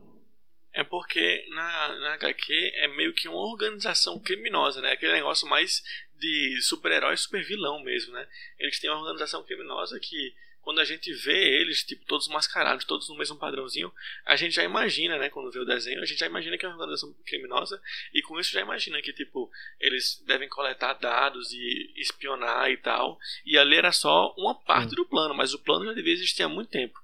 [0.72, 4.92] É porque na, na HQ é meio que uma organização criminosa, né?
[4.92, 5.82] Aquele negócio mais
[6.18, 8.28] de super-herói, super-vilão mesmo, né?
[8.58, 10.34] Eles têm uma organização criminosa que
[10.66, 13.92] quando a gente vê eles, tipo, todos mascarados, todos no mesmo padrãozinho,
[14.24, 16.68] a gente já imagina, né, quando vê o desenho, a gente já imagina que é
[16.68, 17.80] uma organização criminosa
[18.12, 19.48] e com isso já imagina que, tipo,
[19.78, 23.16] eles devem coletar dados e espionar e tal.
[23.44, 26.48] E ali era só uma parte do plano, mas o plano já devia existir há
[26.48, 26.98] muito tempo.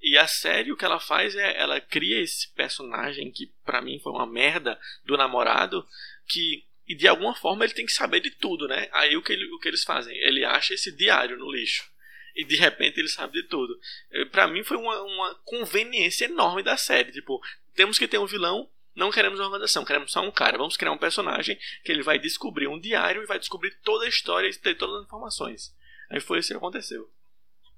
[0.00, 4.00] E a série o que ela faz é ela cria esse personagem que para mim
[4.02, 5.86] foi uma merda do namorado
[6.26, 8.88] que e de alguma forma ele tem que saber de tudo, né?
[8.90, 10.16] Aí o que, ele, o que eles fazem?
[10.16, 11.91] Ele acha esse diário no lixo
[12.34, 13.78] e de repente ele sabe de tudo.
[14.10, 17.12] Eh, para mim foi uma, uma conveniência enorme da série.
[17.12, 17.40] Tipo,
[17.74, 20.58] temos que ter um vilão, não queremos uma organização, queremos só um cara.
[20.58, 24.08] Vamos criar um personagem que ele vai descobrir um diário e vai descobrir toda a
[24.08, 25.74] história e ter todas as informações.
[26.10, 27.08] Aí foi isso que aconteceu.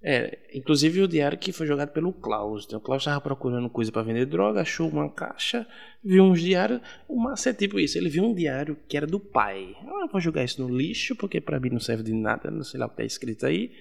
[0.07, 2.67] É, inclusive o diário que foi jogado pelo Klaus.
[2.67, 5.67] Então, o Klaus estava procurando coisa para vender droga, achou uma caixa,
[6.05, 6.83] viu uns diários.
[7.09, 9.75] O massa é tipo isso: ele viu um diário que era do pai.
[9.81, 12.79] Ah, vou jogar isso no lixo, porque para mim não serve de nada, não sei
[12.79, 13.73] lá o que está escrito aí.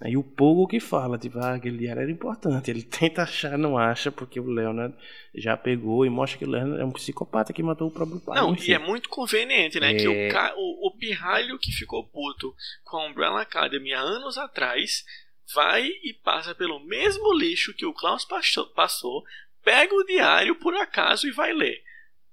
[0.00, 2.70] Aí o Pogo que fala, tipo, ah, aquele diário era importante.
[2.70, 4.94] Ele tenta achar, não acha, porque o Leonard
[5.34, 8.40] já pegou e mostra que o Leonard é um psicopata que matou o próprio pai.
[8.40, 8.70] Não, enfim.
[8.70, 9.92] e é muito conveniente, né?
[9.92, 9.96] É...
[9.96, 15.04] Que o, o, o pirralho que ficou puto com a Umbrella Academy há anos atrás
[15.52, 18.26] vai e passa pelo mesmo lixo que o Klaus
[18.74, 19.24] passou,
[19.64, 21.82] pega o diário por acaso e vai ler.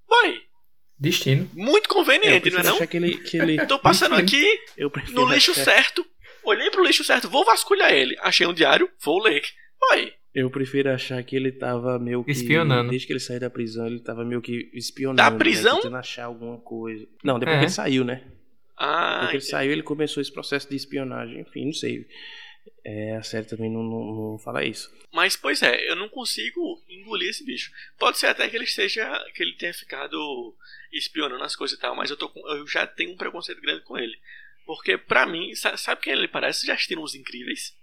[0.08, 0.41] Vai!
[0.97, 1.49] Destino.
[1.54, 2.88] Muito conveniente, não é não?
[2.88, 3.65] Que ele, que ele...
[3.65, 4.45] Tô passando aqui
[5.12, 5.65] no lixo achar...
[5.65, 6.06] certo,
[6.46, 8.16] olhei pro lixo certo, vou vasculhar ele.
[8.22, 9.44] Achei um diário, vou ler.
[9.80, 10.14] Vai!
[10.34, 12.32] Eu prefiro achar que ele tava meio que.
[12.32, 12.90] Espionando.
[12.90, 15.18] Desde que ele saiu da prisão, ele tava meio que espionando.
[15.18, 15.76] Da prisão?
[15.76, 17.08] Né, tentando achar alguma coisa.
[17.24, 17.60] Não, depois é.
[17.60, 18.22] que ele saiu, né?
[18.76, 19.14] Ah.
[19.14, 21.40] Depois que ele saiu, ele começou esse processo de espionagem.
[21.40, 22.06] Enfim, não sei.
[22.84, 24.94] É, a série também não, não, não, fala isso.
[25.14, 27.72] Mas, pois é, eu não consigo engolir esse bicho.
[27.98, 29.08] Pode ser até que ele esteja.
[29.34, 30.54] que ele tenha ficado
[30.92, 33.84] espionando as coisas e tal, mas eu, tô com, eu já tenho um preconceito grande
[33.84, 34.18] com ele.
[34.65, 36.65] Porque, pra mim, sabe, quem ele parece?
[36.65, 37.73] Já assistiram Os Incríveis?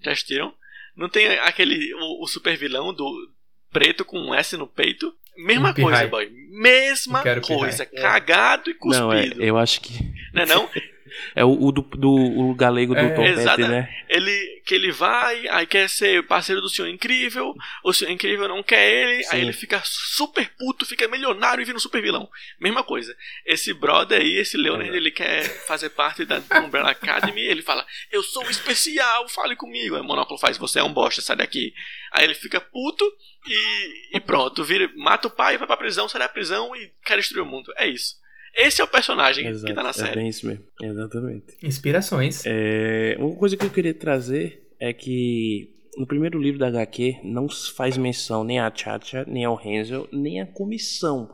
[0.00, 0.54] Já assistiram?
[0.96, 1.94] Não tem aquele.
[1.94, 3.30] o, o super vilão do
[3.70, 5.14] preto com um S no peito?
[5.36, 6.28] Mesma um coisa, boy.
[6.50, 7.86] Mesma coisa.
[7.86, 9.06] Cagado e cuspido.
[9.06, 9.94] Não, é, eu acho que.
[10.32, 10.70] Não é não?
[11.34, 13.22] É o, o do, do o galego do é, Tom
[13.68, 13.88] né?
[14.08, 18.62] Ele, que ele vai, aí quer ser parceiro do Senhor Incrível, o Senhor Incrível não
[18.62, 19.36] quer ele, Sim.
[19.36, 22.28] aí ele fica super puto, fica milionário e vira um super vilão.
[22.60, 23.16] Mesma coisa.
[23.46, 24.96] Esse brother aí, esse Leonard, é.
[24.96, 29.94] ele quer fazer parte da Umbrella Academy, ele fala, eu sou especial, fale comigo.
[29.94, 31.72] Aí o Monóculo faz, você é um bosta, sai daqui.
[32.12, 33.04] Aí ele fica puto
[33.46, 37.16] e, e pronto, vira, mata o pai, vai pra prisão, sai da prisão e quer
[37.16, 37.72] destruir o mundo.
[37.76, 38.20] É isso.
[38.54, 40.10] Esse é o personagem Exato, que tá na série.
[40.10, 41.56] É bem isso mesmo, exatamente.
[41.62, 42.42] Inspirações.
[42.44, 47.48] É, uma coisa que eu queria trazer é que no primeiro livro da HQ não
[47.48, 51.30] faz menção nem a Chacha, nem ao Hansel, nem a comissão.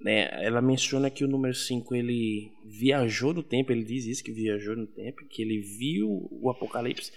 [0.00, 0.28] Né?
[0.44, 4.76] Ela menciona que o número 5 ele viajou no tempo, ele diz isso, que viajou
[4.76, 7.12] no tempo, que ele viu o apocalipse,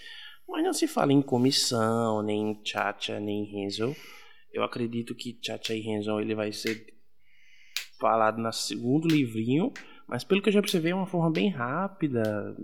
[0.48, 3.94] mas não se fala em comissão, nem em Chacha, nem em Hansel.
[4.52, 6.86] Eu acredito que Chacha e Hansel ele vai ser
[8.00, 9.72] falado no segundo livrinho,
[10.08, 12.56] mas pelo que eu já percebi é uma forma bem rápida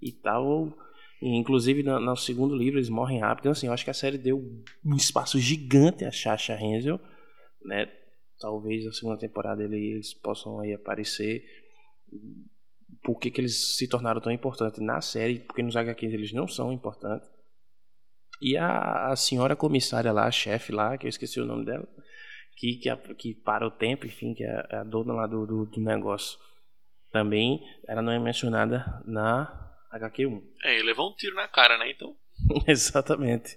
[0.00, 0.72] e tal.
[1.20, 3.42] E, inclusive no, no, segundo livro eles morrem rápido.
[3.42, 4.38] Então, assim, eu acho que a série deu
[4.84, 7.00] um espaço gigante a Chacha Hensel,
[7.64, 7.90] né?
[8.40, 11.44] Talvez na segunda temporada eles possam aí aparecer.
[13.02, 15.40] Por que, que eles se tornaram tão importantes na série?
[15.40, 17.28] Porque nos HQs eles não são importantes.
[18.40, 21.88] E a, a senhora comissária lá, a chefe lá, que eu esqueci o nome dela,
[22.58, 25.80] que, que, que para o tempo, enfim, que é a dona lá do, do, do,
[25.80, 26.38] negócio.
[27.12, 30.42] Também ela não é mencionada na HQ1.
[30.64, 32.14] É, ele levou um tiro na cara, né, então?
[32.66, 33.56] Exatamente.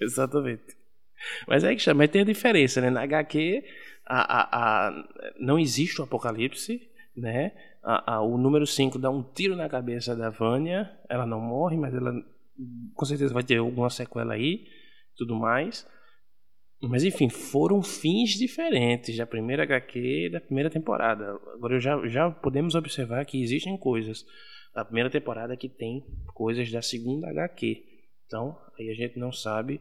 [0.00, 0.76] Exatamente.
[1.46, 2.90] Mas é que chama, mas tem a diferença, né?
[2.90, 3.64] Na HQ
[4.06, 5.08] a, a, a,
[5.38, 6.80] não existe o apocalipse,
[7.16, 7.52] né?
[7.82, 11.76] A, a, o número 5 dá um tiro na cabeça da Vânia, ela não morre,
[11.76, 12.12] mas ela
[12.94, 14.66] com certeza vai ter alguma sequela aí,
[15.16, 15.86] tudo mais.
[16.80, 21.30] Mas enfim, foram fins diferentes da primeira HQ e da primeira temporada.
[21.54, 24.24] Agora já, já podemos observar que existem coisas
[24.74, 26.04] da primeira temporada que tem
[26.34, 27.82] coisas da segunda HQ.
[28.26, 29.80] Então, aí a gente não sabe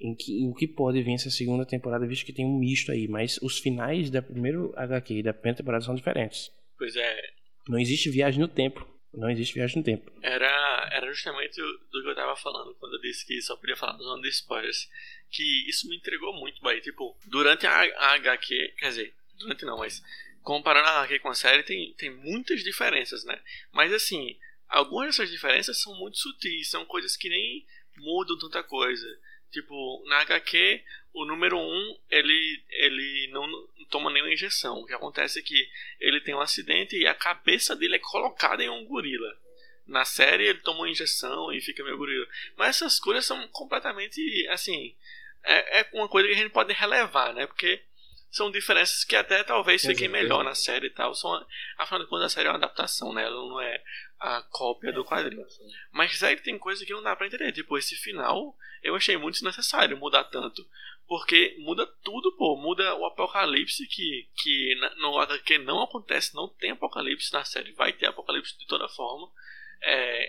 [0.00, 3.08] em que, em que pode vir essa segunda temporada, visto que tem um misto aí.
[3.08, 6.50] Mas os finais da primeira HQ e da primeira temporada são diferentes.
[6.76, 7.22] Pois é.
[7.68, 8.86] Não existe viagem no tempo.
[9.12, 10.12] Não existe viagem no tempo.
[10.22, 13.94] Era, era justamente do que eu tava falando quando eu disse que só podia falar
[13.94, 14.88] na zona de spoilers.
[15.30, 19.78] Que isso me entregou muito, aí Tipo, durante a, a HQ, quer dizer, durante não,
[19.78, 20.02] mas
[20.42, 23.40] comparando a HQ com a série, tem, tem muitas diferenças, né?
[23.72, 24.38] Mas assim,
[24.68, 29.06] algumas dessas diferenças são muito sutis, são coisas que nem mudam tanta coisa.
[29.50, 30.82] Tipo, na HQ,
[31.22, 33.46] o número 1, um, ele, ele não
[33.90, 34.78] toma nenhuma injeção.
[34.78, 38.62] O que acontece é que ele tem um acidente e a cabeça dele é colocada
[38.62, 39.36] em um gorila.
[39.86, 42.26] Na série, ele toma uma injeção e fica meio gorila.
[42.56, 44.94] Mas essas coisas são completamente, assim...
[45.44, 47.46] É, é uma coisa que a gente pode relevar, né?
[47.46, 47.80] Porque
[48.30, 51.14] são diferenças que até talvez fiquem melhor na série e tal.
[51.14, 51.44] São,
[51.78, 53.24] afinal de contas, a série é uma adaptação, né?
[53.24, 53.82] Ela não é
[54.20, 55.46] a cópia do quadrinho.
[55.90, 57.52] Mas série tem coisa que não dá pra entender.
[57.52, 60.66] Tipo, esse final eu achei muito desnecessário mudar tanto.
[61.08, 62.54] Porque muda tudo, pô.
[62.56, 67.32] Muda o apocalipse que, que no HQ não acontece, não tem apocalipse.
[67.32, 69.26] Na série vai ter apocalipse de toda forma.
[69.82, 70.28] É,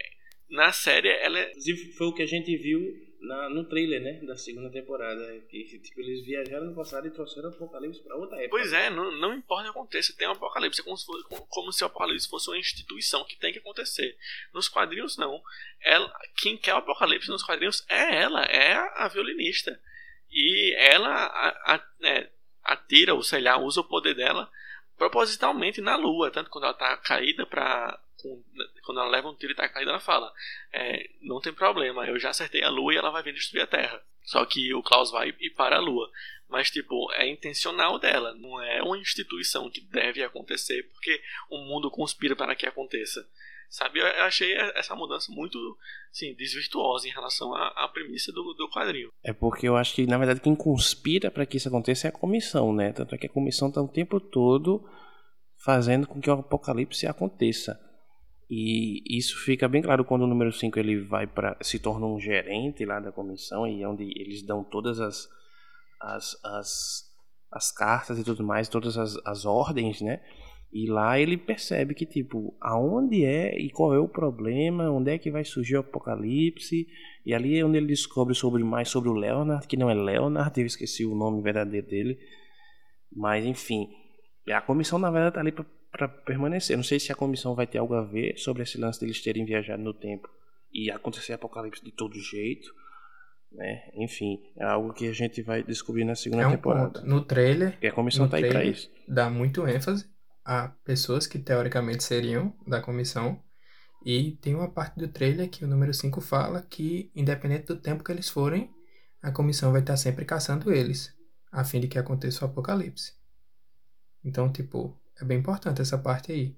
[0.49, 1.49] na série, ela é...
[1.49, 2.79] Inclusive, foi o que a gente viu
[3.19, 4.13] na, no trailer, né?
[4.25, 5.21] Da segunda temporada.
[5.49, 8.51] Que tipo, eles viajaram no passado e trouxeram o apocalipse pra outra época.
[8.51, 10.79] Pois é, não, não importa o que aconteça, tem um apocalipse.
[10.79, 14.17] É como se, fosse, como se o apocalipse fosse uma instituição que tem que acontecer.
[14.53, 15.41] Nos quadrinhos, não.
[15.81, 19.77] Ela, quem quer o apocalipse nos quadrinhos é ela, é a, a violinista.
[20.31, 22.29] E ela a, a, é,
[22.63, 24.49] atira, ou sei lá, usa o poder dela
[24.97, 26.31] propositalmente na lua.
[26.31, 28.43] Tanto quando ela tá caída com,
[28.83, 30.31] quando ela leva um tiro e tá caída, ela fala:
[30.71, 33.67] é, Não tem problema, eu já acertei a lua e ela vai vir destruir a
[33.67, 34.01] Terra.
[34.23, 36.11] Só que o Klaus vai e para a lua.
[36.49, 41.91] Mas, tipo, é intencional dela, não é uma instituição que deve acontecer porque o mundo
[41.91, 43.25] conspira para que aconteça.
[43.69, 45.59] Sabe, eu achei essa mudança muito
[46.11, 49.11] assim, desvirtuosa em relação à, à premissa do, do quadrinho.
[49.23, 52.11] É porque eu acho que, na verdade, quem conspira para que isso aconteça é a
[52.11, 52.91] comissão, né?
[52.93, 54.83] Tanto é que a comissão está o tempo todo
[55.63, 57.79] fazendo com que o apocalipse aconteça.
[58.49, 62.19] E isso fica bem claro quando o número 5 ele vai para se torna um
[62.19, 65.29] gerente lá da comissão e onde eles dão todas as
[65.99, 67.03] as, as,
[67.51, 70.21] as cartas e tudo mais, todas as, as ordens, né?
[70.71, 75.17] E lá ele percebe que tipo, aonde é e qual é o problema, onde é
[75.17, 76.87] que vai surgir o apocalipse,
[77.25, 80.59] e ali é onde ele descobre sobre mais sobre o Leonard, que não é Leonard,
[80.59, 82.19] eu esqueci o nome verdadeiro dele.
[83.11, 83.89] Mas enfim,
[84.47, 85.51] a comissão na verdade tá ali
[85.91, 86.77] para permanecer.
[86.77, 89.45] Não sei se a comissão vai ter algo a ver sobre esse lance deles terem
[89.45, 90.29] viajado no tempo
[90.71, 92.69] e acontecer apocalipse de todo jeito.
[93.51, 93.89] Né?
[93.93, 96.99] Enfim, é algo que a gente vai descobrir na segunda é um temporada.
[96.99, 97.05] Ponto.
[97.05, 97.77] No trailer.
[97.81, 98.91] E a comissão está aí para isso.
[99.07, 100.07] Dá muito ênfase
[100.45, 103.41] a pessoas que teoricamente seriam da comissão.
[104.05, 108.03] E tem uma parte do trailer que o número 5 fala que, independente do tempo
[108.03, 108.71] que eles forem,
[109.21, 111.13] a comissão vai estar sempre caçando eles,
[111.51, 113.13] a fim de que aconteça o apocalipse.
[114.23, 116.55] Então, tipo, é bem importante essa parte aí.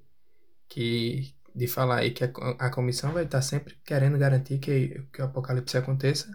[0.70, 5.22] Que, de falar aí que a, a comissão vai estar sempre querendo garantir que, que
[5.22, 6.32] o apocalipse aconteça,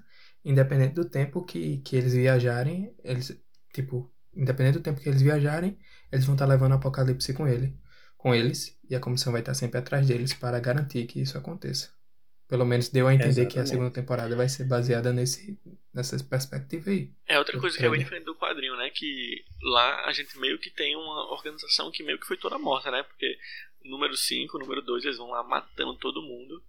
[0.46, 3.36] independente do tempo que, que eles viajarem, eles,
[3.74, 5.76] tipo, independente do tempo que eles viajarem,
[6.12, 7.76] eles vão estar levando o apocalipse com ele,
[8.16, 11.90] com eles, e a comissão vai estar sempre atrás deles para garantir que isso aconteça.
[12.48, 13.54] Pelo menos deu a entender Exatamente.
[13.54, 15.58] que a segunda temporada vai ser baseada nesse,
[15.92, 17.10] nessa perspectiva aí.
[17.26, 18.88] É outra coisa que é bem diferente do quadrinho, né?
[18.90, 22.88] Que lá a gente meio que tem uma organização que meio que foi toda morta,
[22.88, 23.02] né?
[23.02, 23.36] Porque
[23.84, 26.62] número 5, número 2, eles vão lá matando todo mundo.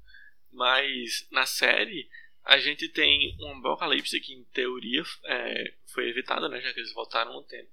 [0.52, 2.10] Mas na série
[2.48, 6.62] a gente tem um apocalipse que em teoria é, foi evitado, né?
[6.62, 7.70] Já que eles voltaram no tempo.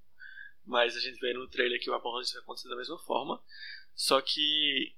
[0.67, 3.41] Mas a gente vê no trailer que o apocalipse vai acontecer da mesma forma.
[3.95, 4.93] Só que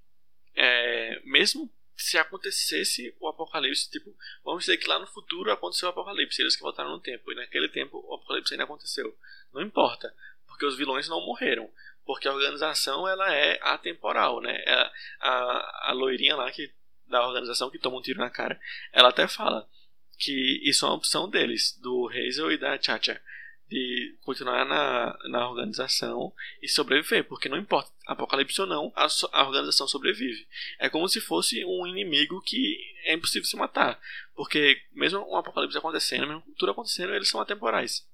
[0.55, 5.91] é, mesmo se acontecesse o apocalipse, tipo, vamos dizer que lá no futuro aconteceu o
[5.91, 9.15] apocalipse, eles que voltaram no tempo, e naquele tempo o apocalipse ainda aconteceu.
[9.53, 10.15] Não importa,
[10.47, 11.71] porque os vilões não morreram,
[12.07, 14.57] porque a organização ela é atemporal, né?
[14.65, 16.73] É a, a loirinha lá que
[17.09, 18.59] da organização que toma um tiro na cara,
[18.93, 19.69] ela até fala
[20.19, 23.21] que isso é uma opção deles, do Hazel e da Chacha
[23.69, 26.33] de continuar na, na organização
[26.63, 30.47] e sobreviver, porque não importa, apocalipse ou não, a, a, organização sobrevive.
[30.79, 33.99] É como se fosse um inimigo que é impossível se matar,
[34.37, 38.07] porque mesmo um apocalipse acontecendo, mesmo tudo acontecendo, eles são atemporais.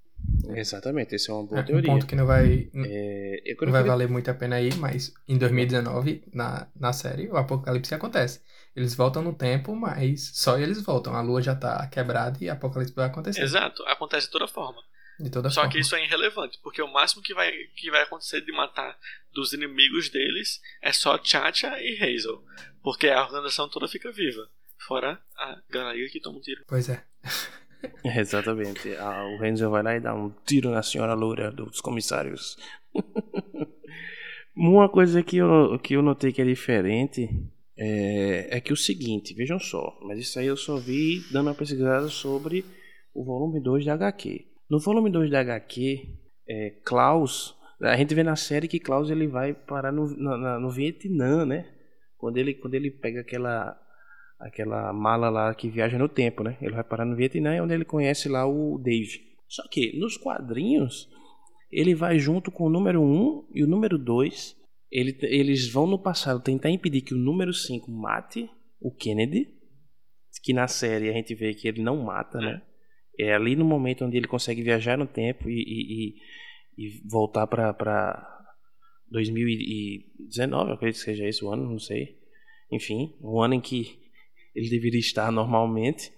[0.55, 1.91] Exatamente, esse é uma boa é, teoria.
[1.91, 5.37] Um ponto que não vai, é, não vai valer muito a pena aí, mas em
[5.37, 8.41] 2019, na, na série, o apocalipse acontece.
[8.75, 11.15] Eles voltam no tempo, mas só eles voltam.
[11.15, 13.43] A lua já tá quebrada e o apocalipse vai acontecer.
[13.43, 14.83] Exato, acontece de toda forma.
[15.21, 15.73] De toda Só forma.
[15.73, 18.99] que isso é irrelevante, porque o máximo que vai, que vai acontecer de matar
[19.33, 22.43] dos inimigos deles é só Chacha e Hazel.
[22.83, 24.49] Porque a organização toda fica viva.
[24.79, 26.65] Fora a galera que toma um tiro.
[26.67, 27.05] Pois é.
[28.19, 28.97] Exatamente.
[28.97, 32.57] Ah, o Hazel vai lá e dá um tiro na senhora loura dos comissários.
[34.57, 37.29] Uma coisa que eu, que eu notei que é diferente
[37.77, 41.55] é, é que o seguinte, vejam só, mas isso aí eu só vi dando uma
[41.55, 42.65] pesquisada sobre
[43.15, 44.47] o volume 2 da HQ.
[44.69, 46.09] No volume 2 da HQ,
[46.49, 50.71] é, Klaus, a gente vê na série que Klaus ele vai parar no, na, no
[50.71, 51.69] Vietnã, né?
[52.17, 53.79] Quando ele, quando ele pega aquela
[54.39, 56.57] aquela mala lá que viaja no tempo, né?
[56.61, 59.21] Ele vai parar no Vietnã, é onde ele conhece lá o Dave.
[59.49, 61.09] Só que nos quadrinhos,
[61.71, 64.57] ele vai junto com o número 1 e o número 2.
[64.93, 69.49] Ele, eles vão no passado tentar impedir que o número 5 mate o Kennedy.
[70.45, 72.63] Que na série a gente vê que ele não mata, né?
[73.19, 76.15] É ali no momento onde ele consegue viajar no tempo e, e,
[76.79, 77.73] e, e voltar para
[79.11, 82.19] 2019, eu acredito que seja esse o ano, não sei.
[82.71, 83.99] Enfim, um ano em que
[84.55, 86.11] ele deveria estar normalmente.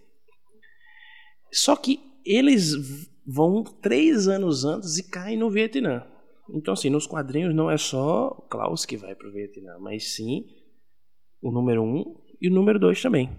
[1.52, 2.72] Só que eles
[3.26, 6.06] vão três anos antes e caem no Vietnã.
[6.50, 10.44] Então, assim, nos quadrinhos não é só Klaus que vai para o Vietnã, mas sim
[11.40, 13.30] o número um e o número dois também.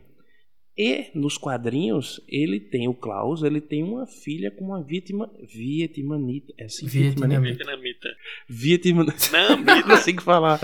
[0.77, 6.53] E nos quadrinhos, ele tem o Klaus, ele tem uma filha com uma vítima vietnamita.
[6.57, 8.09] É assim, vietnamita.
[8.49, 9.13] Vietnamita.
[9.31, 10.59] Não, não consigo falar.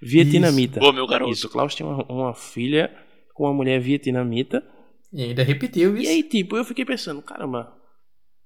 [0.00, 0.80] Vietnamita.
[0.80, 1.30] Boa, meu garoto.
[1.30, 2.90] Isso, Klaus tinha uma, uma, filha
[3.34, 4.66] com uma mulher vietnamita.
[5.12, 6.04] E ainda repetiu isso.
[6.04, 7.70] E aí, tipo, eu fiquei pensando, caramba,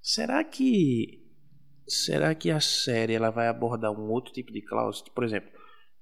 [0.03, 1.26] será que.
[1.89, 5.03] Será que a série ela vai abordar um outro tipo de Klaus?
[5.15, 5.51] Por exemplo,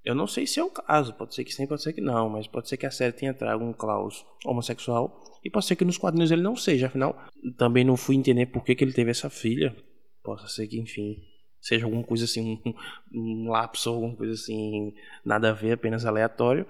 [0.04, 2.28] eu não sei se é o caso, pode ser que sim, pode ser que não,
[2.28, 5.84] mas pode ser que a série tenha trago um Klaus homossexual e pode ser que
[5.84, 7.18] nos quadrinhos ele não seja, afinal,
[7.56, 9.74] também não fui entender por que, que ele teve essa filha.
[10.22, 11.22] Possa ser que, enfim,
[11.60, 12.74] seja alguma coisa assim, um,
[13.14, 16.66] um lapso, alguma coisa assim, nada a ver, apenas aleatório,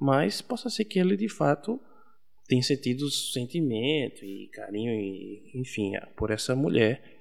[0.00, 1.80] mas possa ser que ele de fato
[2.46, 7.17] tenha sentido sentimento e carinho, e, enfim, por essa mulher.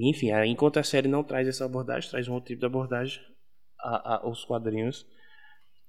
[0.00, 3.20] Enfim, enquanto a série não traz essa abordagem, traz um outro tipo de abordagem,
[3.80, 5.06] a, a, os quadrinhos,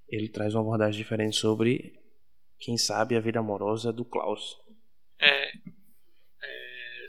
[0.07, 1.93] ele traz uma abordagem diferente sobre,
[2.59, 4.57] quem sabe, a vida amorosa do Klaus.
[5.19, 5.51] É,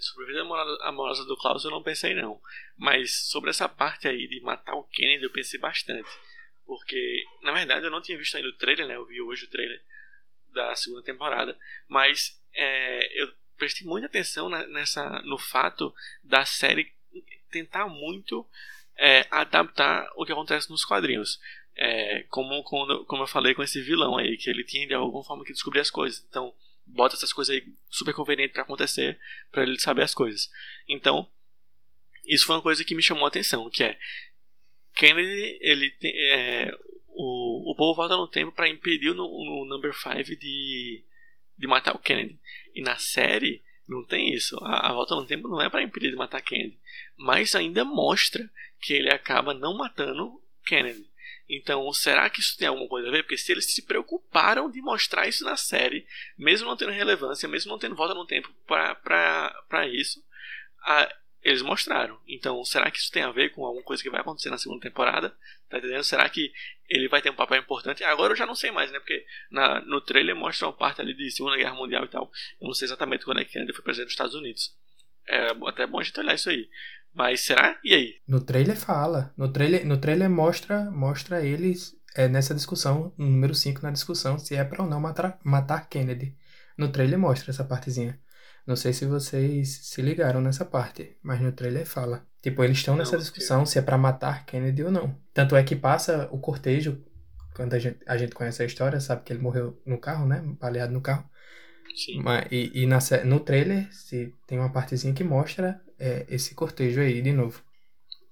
[0.01, 0.40] sobre a vida
[0.82, 2.40] amorosa do Klaus eu não pensei não.
[2.76, 6.09] Mas sobre essa parte aí de matar o Kennedy eu pensei bastante.
[6.66, 8.96] Porque, na verdade, eu não tinha visto ainda o trailer, né?
[8.96, 9.82] Eu vi hoje o trailer
[10.53, 11.57] da segunda temporada.
[11.88, 13.28] Mas é, eu
[13.61, 15.94] prestei muita atenção nessa, no fato
[16.24, 16.90] da série
[17.50, 18.46] tentar muito
[18.96, 21.38] é, adaptar o que acontece nos quadrinhos.
[21.76, 25.22] É, como, como, como eu falei com esse vilão aí, que ele tinha de alguma
[25.22, 26.24] forma que descobrir as coisas.
[26.28, 26.52] Então,
[26.86, 29.18] bota essas coisas aí super convenientes para acontecer
[29.52, 30.50] para ele saber as coisas.
[30.88, 31.28] Então,
[32.26, 33.98] isso foi uma coisa que me chamou a atenção, que é
[34.94, 36.76] Kennedy, ele tem, é,
[37.08, 41.02] o, o povo volta no tempo para impedir no, no Number 5 de,
[41.61, 42.38] de matar o Kennedy.
[42.74, 44.56] E na série não tem isso.
[44.62, 46.78] A, a volta no tempo não é para impedir de matar Kennedy,
[47.16, 48.50] mas ainda mostra
[48.80, 51.06] que ele acaba não matando Kennedy.
[51.48, 53.24] Então, será que isso tem alguma coisa a ver?
[53.24, 56.06] Porque se eles se preocuparam de mostrar isso na série,
[56.38, 60.24] mesmo não tendo relevância, mesmo não tendo volta no tempo para isso,
[60.82, 61.12] a,
[61.43, 62.18] eles mostraram.
[62.28, 64.82] Então, será que isso tem a ver com alguma coisa que vai acontecer na segunda
[64.82, 65.34] temporada?
[65.68, 66.05] Tá entendendo?
[66.05, 66.53] Será que
[66.88, 68.05] ele vai ter um papel importante?
[68.05, 68.99] Agora eu já não sei mais, né?
[68.99, 72.30] Porque na, no trailer mostra uma parte ali de Segunda Guerra Mundial e tal.
[72.61, 74.76] Eu não sei exatamente quando é que ele foi presidente dos Estados Unidos.
[75.28, 76.68] É até bom a gente olhar isso aí.
[77.14, 77.78] Mas será?
[77.82, 78.20] E aí?
[78.26, 79.32] No trailer fala.
[79.36, 84.55] No trailer, no trailer mostra, mostra eles é, nessa discussão, número 5 na discussão, se
[84.55, 86.36] é para ou não matar, matar Kennedy.
[86.76, 88.18] No trailer mostra essa partezinha.
[88.66, 92.26] Não sei se vocês se ligaram nessa parte, mas no trailer fala.
[92.42, 95.14] Tipo, eles estão nessa discussão se é para matar Kennedy ou não.
[95.34, 97.02] Tanto é que passa o cortejo,
[97.54, 100.42] quando a gente, a gente conhece a história, sabe que ele morreu no carro, né?
[100.58, 101.28] Baleado no carro.
[101.94, 102.22] Sim.
[102.22, 107.00] Mas, e e na, no trailer se, tem uma partezinha que mostra é, esse cortejo
[107.00, 107.62] aí de novo.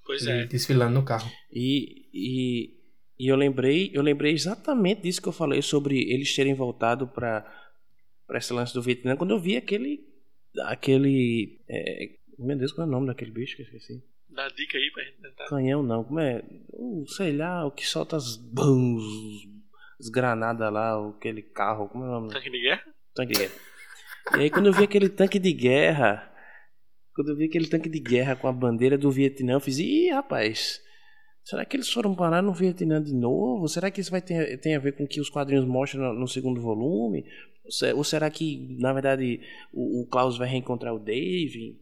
[0.07, 0.47] Pois é.
[0.47, 1.31] Desfilando no carro.
[1.53, 2.75] E, e,
[3.19, 7.45] e eu lembrei eu lembrei exatamente disso que eu falei sobre eles terem voltado para
[8.27, 10.08] para esse lance do Vietnã quando eu vi aquele
[10.65, 14.03] aquele é, meu Deus qual é o nome daquele bicho que eu esqueci?
[14.31, 15.47] Dá dica aí pra gente tentar.
[15.47, 16.43] Canhão não como é?
[16.73, 19.05] Uh, sei lá o que solta as bums,
[20.01, 22.33] as granadas lá aquele carro como é o nome?
[22.33, 22.85] Tanque de guerra?
[23.15, 23.55] Tanque de guerra.
[24.37, 26.29] E aí quando eu vi aquele tanque de guerra
[27.19, 30.09] quando eu vi aquele tanque de guerra com a bandeira do Vietnã, eu fiz, ih,
[30.11, 30.81] rapaz,
[31.49, 33.67] será que eles foram parar no Vietnã de novo?
[33.69, 36.21] Será que isso vai ter, tem a ver com o que os quadrinhos mostram no,
[36.21, 37.25] no segundo volume?
[37.97, 39.41] Ou será que, na verdade,
[39.73, 41.81] o, o, Klaus vai reencontrar o Dave?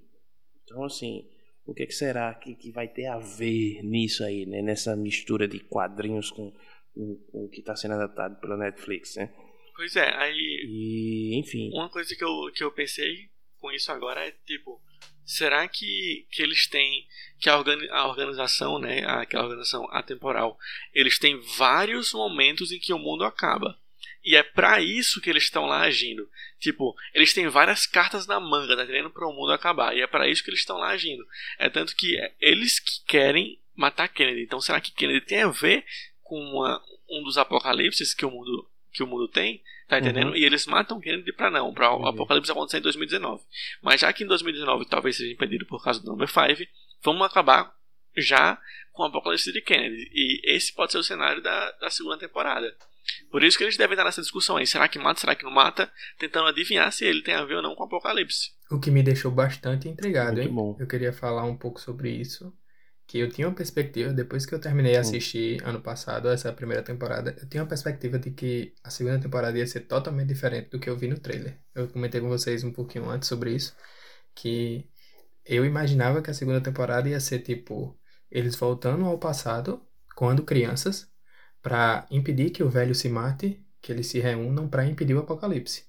[0.63, 1.29] Então, assim,
[1.65, 4.63] o que, que será que, que vai ter a ver nisso aí, né?
[4.63, 6.53] Nessa mistura de quadrinhos com,
[6.95, 9.33] com, com o que está sendo adaptado pela Netflix, né?
[9.75, 10.65] Pois é, aí.
[10.69, 11.71] E, enfim.
[11.73, 14.81] Uma coisa que eu, que eu pensei com isso agora é tipo
[15.27, 17.07] será que, que eles têm
[17.39, 20.59] que a, organi a organização, né, aquela organização atemporal,
[20.95, 23.79] eles têm vários momentos em que o mundo acaba.
[24.25, 26.29] E é para isso que eles estão lá agindo.
[26.59, 29.11] Tipo, eles têm várias cartas na manga, tá entendendo?
[29.11, 29.97] Para o mundo acabar.
[29.97, 31.25] E é para isso que eles estão lá agindo.
[31.59, 34.43] É tanto que é eles que querem matar Kennedy.
[34.43, 35.85] Então, será que Kennedy tem a ver
[36.25, 39.63] com uma, um dos apocalipses que o mundo que o mundo tem?
[39.89, 40.31] Tá entendendo?
[40.31, 40.37] Uhum.
[40.37, 42.09] E eles matam Kennedy pra não, pra o uhum.
[42.09, 43.43] apocalipse acontecer em 2019.
[43.81, 46.69] Mas já que em 2019 talvez seja impedido por causa do Number 5,
[47.05, 47.73] vamos acabar
[48.17, 48.59] já
[48.93, 50.11] com o apocalipse de Kennedy.
[50.13, 52.75] E esse pode ser o cenário da, da segunda temporada.
[53.31, 54.67] Por isso que eles devem estar nessa discussão aí.
[54.67, 55.89] Será que mata, será que não mata?
[56.19, 58.51] Tentando adivinhar se ele tem a ver ou não com o apocalipse.
[58.69, 60.55] O que me deixou bastante intrigado, Muito hein?
[60.55, 60.77] Bom.
[60.81, 62.53] Eu queria falar um pouco sobre isso
[63.17, 66.83] que eu tinha uma perspectiva, depois que eu terminei de assistir ano passado, essa primeira
[66.83, 70.79] temporada, eu tinha uma perspectiva de que a segunda temporada ia ser totalmente diferente do
[70.79, 71.59] que eu vi no trailer.
[71.75, 73.75] Eu comentei com vocês um pouquinho antes sobre isso,
[74.35, 74.89] que
[75.45, 77.99] eu imaginava que a segunda temporada ia ser tipo
[78.31, 79.81] eles voltando ao passado
[80.17, 81.09] quando crianças
[81.63, 85.85] para impedir que o velho se mate, que eles se reúnam para impedir o apocalipse.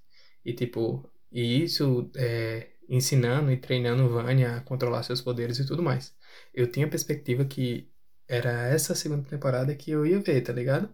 [0.45, 5.84] E tipo, e isso é, ensinando e treinando Vanya a controlar seus poderes e tudo
[5.84, 6.16] mais
[6.53, 7.89] eu tinha a perspectiva que
[8.27, 10.89] era essa segunda temporada que eu ia ver, tá ligado?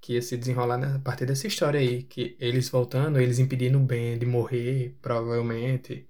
[0.00, 3.82] Que ia se desenrolar a partir dessa história aí, que eles voltando, eles impedindo o
[3.82, 6.08] Ben de morrer, provavelmente,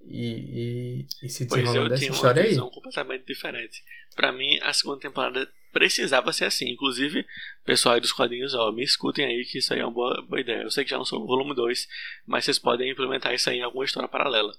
[0.00, 2.48] e, e, e se desenrolando dessa história aí.
[2.48, 3.82] Pois eu tinha uma visão completamente diferente.
[4.14, 6.70] Para mim, a segunda temporada precisava ser assim.
[6.70, 7.26] Inclusive,
[7.64, 10.40] pessoal aí dos quadrinhos, ó, me escutem aí que isso aí é uma boa, boa
[10.40, 10.62] ideia.
[10.62, 11.88] Eu sei que já não sou o volume 2,
[12.26, 14.52] mas vocês podem implementar isso aí em alguma história paralela.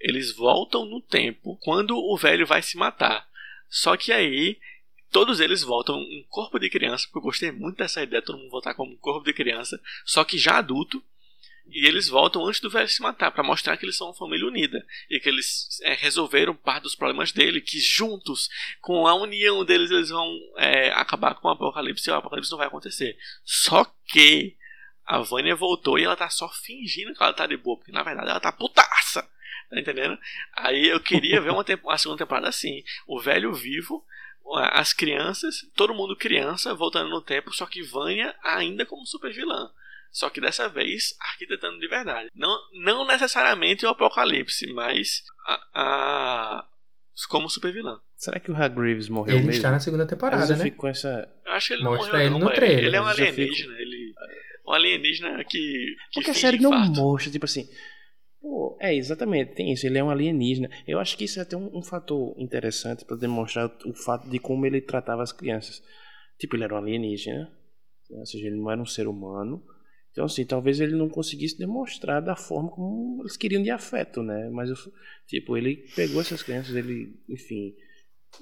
[0.00, 3.26] Eles voltam no tempo quando o velho vai se matar.
[3.68, 4.58] Só que aí
[5.10, 8.50] todos eles voltam em corpo de criança, porque eu gostei muito dessa ideia, todo mundo
[8.50, 11.02] voltar como corpo de criança, só que já adulto.
[11.68, 14.46] E eles voltam antes do velho se matar, para mostrar que eles são uma família
[14.46, 14.84] unida.
[15.08, 18.48] E que eles é, resolveram parte dos problemas dele, que juntos,
[18.80, 22.58] com a união deles, eles vão é, acabar com o apocalipse e o apocalipse não
[22.58, 23.16] vai acontecer.
[23.44, 24.56] Só que
[25.06, 28.02] a Vânia voltou e ela tá só fingindo que ela tá de boa, porque na
[28.02, 29.28] verdade ela tá putaça.
[29.72, 30.18] Tá entendendo?
[30.54, 32.84] Aí eu queria ver uma, uma segunda temporada assim.
[33.06, 34.04] O velho vivo,
[34.54, 39.70] as crianças, todo mundo criança, voltando no tempo, só que Vânia ainda como super vilã.
[40.10, 42.28] Só que dessa vez arquitetando de verdade.
[42.34, 46.66] Não, não necessariamente o apocalipse, mas a, a
[47.30, 47.98] como super vilã.
[48.14, 49.50] Será que o Hagrives morreu ele mesmo?
[49.52, 50.70] Ele está na segunda temporada, né?
[50.70, 51.26] com essa...
[51.46, 52.84] Eu acho que ele Mostra não morreu, ele não, no trailer.
[52.84, 53.80] Ele é um alienígena, fico...
[53.80, 54.14] ele...
[54.66, 57.66] Um alienígena que, que Porque a série não mostra, tipo assim...
[58.42, 60.68] Pô, é, exatamente, tem isso, ele é um alienígena.
[60.84, 64.40] Eu acho que isso é até um, um fator interessante para demonstrar o fato de
[64.40, 65.80] como ele tratava as crianças.
[66.40, 67.44] Tipo, ele era um alienígena,
[68.10, 68.18] né?
[68.18, 69.64] ou seja, ele não era um ser humano.
[70.10, 74.50] Então, assim, talvez ele não conseguisse demonstrar da forma como eles queriam de afeto, né?
[74.50, 74.68] Mas,
[75.28, 77.72] tipo, ele pegou essas crianças, ele, enfim,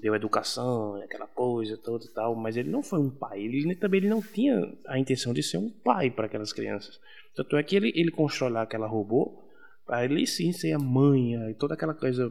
[0.00, 3.42] deu educação, aquela coisa toda e tal, mas ele não foi um pai.
[3.42, 6.98] Ele também ele não tinha a intenção de ser um pai para aquelas crianças.
[7.36, 9.49] Tanto é que ele, ele constrói lá aquela robô
[9.92, 12.30] Ele sim ser a mãe, e toda aquela coisa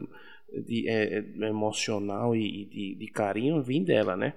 [0.64, 4.34] de, é, é, emocional e de, de, carinho vem dela, né?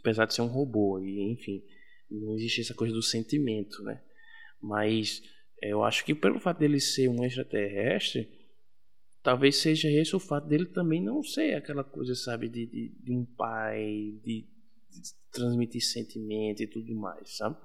[0.00, 1.62] Apesar de ser um robô, e enfim,
[2.10, 4.02] não existe essa coisa do sentimento, né?
[4.60, 5.22] Mas
[5.62, 8.28] é, eu acho que pelo fato dele ser um extraterrestre,
[9.22, 13.12] talvez seja esse o fato dele também não ser aquela coisa, sabe, de, de, de
[13.12, 15.00] um pai, de, de
[15.32, 17.56] transmitir sentimento e tudo mais, sabe?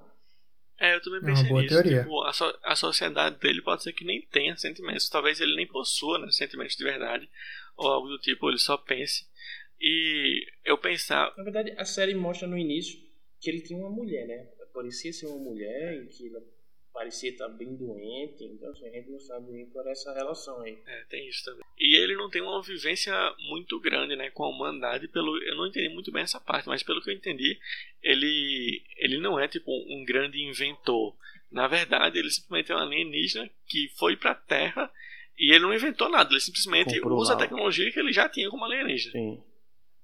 [0.80, 1.74] É, eu também pensei é uma boa nisso.
[1.74, 2.02] Teoria.
[2.02, 5.10] Tipo, a, so a sociedade dele pode ser que nem tenha sentimentos.
[5.10, 7.28] Talvez ele nem possua né, sentimentos de verdade.
[7.76, 9.26] Ou algo do tipo, ele só pense.
[9.78, 11.34] E eu pensar.
[11.36, 12.98] Na verdade, a série mostra no início
[13.38, 14.48] que ele tinha uma mulher, né?
[14.72, 16.42] Parecia ser uma mulher e que ela
[16.92, 20.78] parecia estar bem doente, então assim, a gente não sabe nem por essa relação aí.
[20.86, 21.64] É, tem isso também.
[21.78, 23.12] E ele não tem uma vivência
[23.48, 26.82] muito grande, né, com a humanidade, pelo eu não entendi muito bem essa parte, mas
[26.82, 27.58] pelo que eu entendi,
[28.02, 31.16] ele ele não é tipo um grande inventor.
[31.50, 34.90] Na verdade, ele simplesmente é um alienígena que foi para a Terra
[35.38, 38.50] e ele não inventou nada, ele simplesmente Comprou usa a tecnologia que ele já tinha
[38.50, 39.12] como alienígena.
[39.12, 39.42] Sim.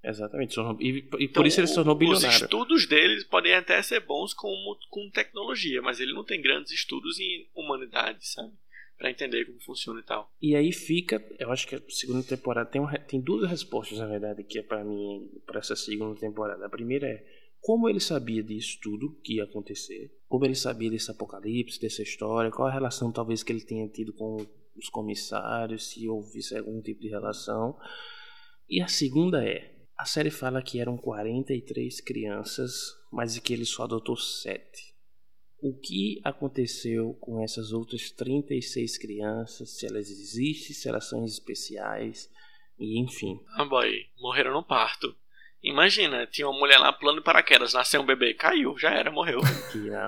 [0.07, 0.57] Exatamente.
[0.79, 2.29] E, e por então, isso ele se tornou bilionário.
[2.29, 4.55] Os estudos dele podem até ser bons com,
[4.89, 8.53] com tecnologia, mas ele não tem grandes estudos em humanidade, sabe?
[8.97, 10.33] Pra entender como funciona e tal.
[10.41, 14.45] E aí fica, eu acho que a segunda temporada tem, tem duas respostas, na verdade,
[14.45, 16.65] que é para mim, para essa segunda temporada.
[16.65, 17.25] A primeira é
[17.61, 22.51] como ele sabia disso tudo que ia acontecer, como ele sabia desse apocalipse, dessa história,
[22.51, 24.37] qual a relação talvez que ele tenha tido com
[24.77, 27.77] os comissários, se houvesse algum tipo de relação.
[28.69, 32.73] E a segunda é a série fala que eram 43 crianças,
[33.11, 34.95] mas que ele só adotou 7.
[35.59, 39.79] O que aconteceu com essas outras 36 crianças?
[39.79, 42.31] Se elas existem, se elas são especiais?
[42.79, 43.41] E enfim.
[43.57, 45.17] Ah, boy, morreram no parto.
[45.67, 49.41] Imagina, tinha uma mulher lá pulando de paraquedas, nasceu um bebê, caiu, já era, morreu.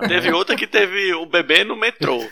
[0.07, 2.25] teve outra que teve o bebê no metrô.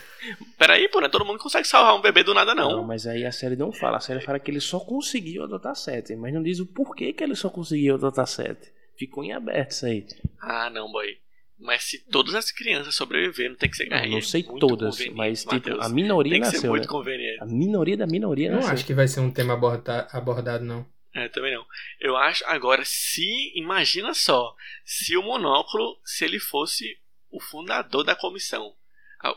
[0.57, 1.09] Peraí, pô, né?
[1.09, 2.77] Todo mundo consegue salvar um bebê do nada, não.
[2.77, 3.97] Não, mas aí a série não fala.
[3.97, 7.21] A série fala que ele só conseguiu adotar sete, mas não diz o porquê que
[7.21, 8.71] ele só conseguiu adotar sete.
[8.97, 10.07] Ficou em aberto isso aí.
[10.41, 11.17] Ah, não, boy.
[11.59, 15.81] Mas se todas as crianças sobreviveram, tem que ser Não, não sei todas, mas tipo,
[15.81, 16.61] a minoria tem que nasceu.
[16.61, 16.87] Ser muito né?
[16.87, 17.41] conveniente.
[17.41, 18.73] A minoria da minoria Não nasceu.
[18.73, 20.85] acho que vai ser um tema aborda abordado, não.
[21.17, 21.65] É, também não.
[21.99, 23.51] Eu acho, agora, se.
[23.55, 24.55] Imagina só,
[24.85, 26.95] se o monóculo, se ele fosse
[27.31, 28.75] o fundador da comissão,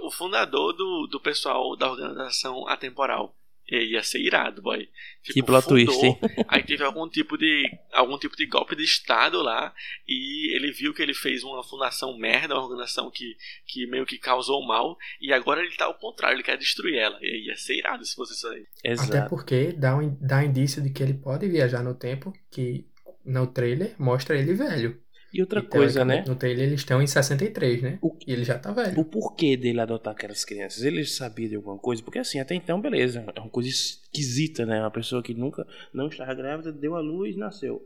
[0.00, 3.34] o fundador do, do pessoal da organização atemporal.
[3.70, 4.88] E ia ser irado, boy.
[5.22, 6.18] Tipo, Que plot twist, hein?
[6.48, 9.72] Aí teve algum tipo de algum tipo de golpe de estado lá
[10.08, 14.18] e ele viu que ele fez uma fundação merda, uma organização que, que meio que
[14.18, 17.18] causou mal e agora ele tá ao contrário, ele quer destruir ela.
[17.20, 18.66] E ia ser irado se fosse isso aí.
[18.78, 19.30] Até Exato.
[19.30, 22.86] porque dá, um, dá indício de que ele pode viajar no tempo, que
[23.24, 25.00] no trailer mostra ele velho.
[25.32, 26.24] E outra E, coisa, né?
[26.26, 27.98] No trailer eles estão em 63, né?
[28.02, 28.98] O- E ele já tá velho.
[28.98, 30.82] O porquê dele adotar aquelas crianças?
[30.82, 32.02] Ele sabia de alguma coisa?
[32.02, 33.24] Porque assim, até então, beleza.
[33.34, 34.80] É uma coisa esquisita, né?
[34.80, 37.80] Uma pessoa que nunca não estava grávida, deu à luz, nasceu.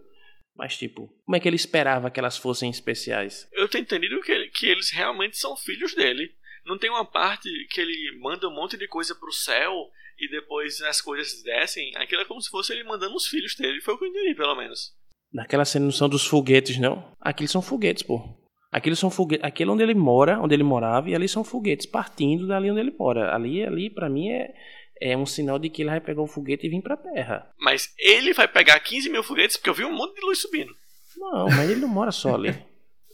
[0.56, 3.48] Mas tipo, como é que ele esperava que elas fossem especiais?
[3.52, 6.32] Eu tenho entendido que, ele- que eles realmente são filhos dele.
[6.64, 10.80] Não tem uma parte que ele manda um monte de coisa pro céu e depois
[10.82, 11.92] as coisas descem.
[11.96, 13.80] Aquilo é como se fosse ele mandando os filhos dele.
[13.82, 14.94] Foi o que eu entendi, pelo menos.
[15.34, 17.04] Naquela cena não são dos foguetes, não?
[17.20, 18.22] Aqueles são foguetes, pô.
[18.70, 19.44] Aqueles são foguetes.
[19.44, 22.94] Aquele onde ele mora, onde ele morava, e ali são foguetes partindo dali onde ele
[22.96, 23.34] mora.
[23.34, 24.54] Ali, ali, para mim, é,
[25.00, 27.50] é um sinal de que ele vai pegar o foguete e vir pra Terra.
[27.58, 30.72] Mas ele vai pegar 15 mil foguetes porque eu vi um monte de luz subindo.
[31.16, 32.54] Não, mas ele não mora só ali.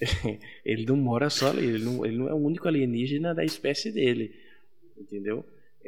[0.62, 1.64] ele não mora só ali.
[1.64, 4.31] Ele não, ele não é o único alienígena da espécie dele.
[4.99, 5.43] Entendeu?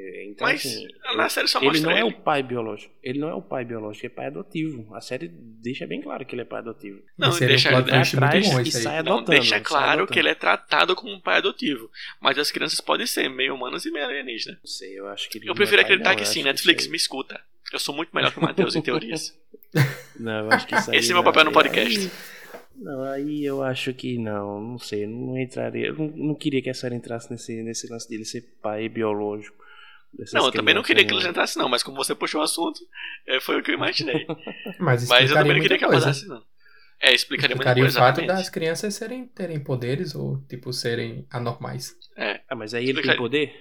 [0.05, 2.01] É, Então, Mas assim, na série só ele mostra não ele.
[2.01, 2.93] é o pai biológico.
[3.03, 4.95] Ele não é o pai biológico, ele é pai adotivo.
[4.95, 7.01] A série deixa bem claro que ele é pai adotivo.
[7.17, 8.73] Não, seria deixa um plot ele atrás bom e aí.
[8.73, 9.31] sai Não, adotando.
[9.31, 10.13] deixa sai claro adotando.
[10.13, 11.91] que ele é tratado como um pai adotivo.
[12.21, 14.59] Mas as crianças podem ser meio humanas e meio alienígenas.
[14.59, 16.83] Não sei, eu acho que ele Eu não prefiro é acreditar não, que sim, Netflix,
[16.83, 17.41] isso me escuta.
[17.73, 19.35] Eu sou muito melhor que o Matheus em teorias.
[19.75, 19.83] aí-
[20.21, 21.33] Não, eu acho que isso aí Esse é meu não.
[21.33, 22.11] papel no Aí- podcast.
[22.77, 25.87] Não, aí eu acho que não, não sei, não entraria.
[25.89, 29.63] Eu não, não queria que a série entrasse nesse, nesse lance dele ser pai biológico.
[30.33, 32.81] Não, eu também não queria que eles entrassem, não, mas como você puxou o assunto,
[33.27, 34.27] é, foi o que eu imaginei.
[34.79, 36.43] Mas mas eu também explicaria não queria muita que abordasse, não.
[37.01, 37.99] É, explicaria muita Explicaria o coisa.
[37.99, 41.97] fato das crianças serem, terem poderes ou, tipo, serem anormais.
[42.49, 43.53] Ah, mas aí ele tem poder?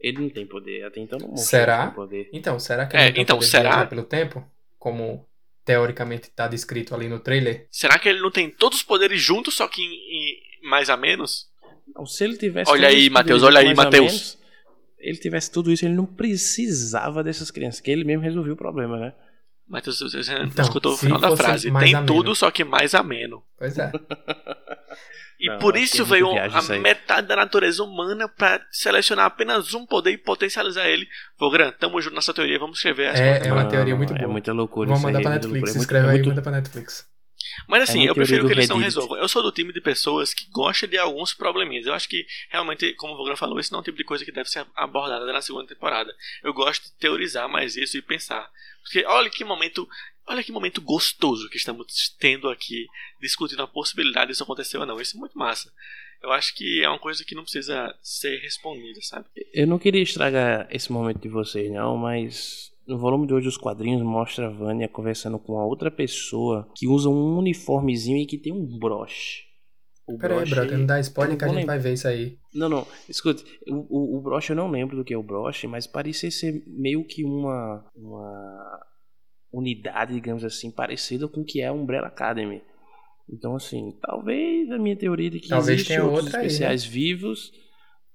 [0.00, 1.76] Ele não tem poder, até então não mostra Será?
[1.76, 2.28] que ele tem poder.
[2.32, 3.86] Então, será que É, ele não tem então, poder de será?
[3.86, 4.44] pelo tempo?
[4.78, 5.28] Como
[5.64, 7.66] teoricamente está descrito ali no trailer?
[7.70, 9.92] Será que ele não tem todos os poderes juntos, só que em,
[10.64, 11.48] em mais a menos?
[11.94, 12.70] Não, se ele tivesse.
[12.70, 14.38] Olha aí, Matheus, olha aí, Matheus.
[15.02, 18.96] Ele tivesse tudo isso, ele não precisava dessas crianças, que ele mesmo resolveu o problema,
[18.98, 19.12] né?
[19.68, 21.70] Matheus, você não Então, escutou o final da frase.
[21.72, 22.06] Tem ameno.
[22.06, 23.42] tudo, só que mais ameno.
[23.58, 23.90] Pois é.
[25.40, 29.84] E Não, por isso é veio a metade da natureza humana pra selecionar apenas um
[29.84, 31.04] poder e potencializar ele.
[31.36, 34.28] Vogran, tamo junto nessa teoria, vamos escrever essa É, é uma teoria muito É boa.
[34.30, 35.52] muita loucura Vamos aí, mandar pra é Netflix.
[35.54, 35.70] loucura.
[35.70, 37.06] É muito- Escreve é aí e manda pra Netflix.
[37.68, 39.18] Mas assim, É eu prefiro que eles não resolvam.
[39.18, 41.86] Eu sou do time de pessoas que gostam de alguns probleminhas.
[41.86, 44.24] Eu acho que realmente, como o Vogran falou, isso não é um tipo de coisa
[44.24, 46.14] que deve ser abordada na segunda temporada.
[46.42, 48.50] Eu gosto de teorizar mais isso e pensar.
[48.82, 49.88] Porque olha que momento.
[50.26, 52.86] Olha que momento gostoso que estamos tendo aqui,
[53.20, 55.00] discutindo a possibilidade disso acontecer ou não.
[55.00, 55.72] Isso é muito massa.
[56.22, 59.26] Eu acho que é uma coisa que não precisa ser respondida, sabe?
[59.52, 63.56] Eu não queria estragar esse momento de vocês, não, mas no volume de hoje dos
[63.56, 68.38] quadrinhos mostra a Vânia conversando com a outra pessoa que usa um uniformezinho e que
[68.38, 69.44] tem um broche.
[70.06, 71.74] O Pera aí, broche- brother, não dá spoiler que a gente lembrar.
[71.74, 72.36] vai ver isso aí.
[72.52, 75.66] Não, não, escute, o, o, o broche eu não lembro do que é o broche,
[75.66, 78.80] mas parecia ser meio que uma, uma
[79.52, 82.62] unidade, digamos assim, parecida com o que é a Umbrella Academy.
[83.30, 86.48] Então, assim, talvez a minha teoria de que Talvez existem tenha outros outra aí, né?
[86.48, 87.52] especiais vivos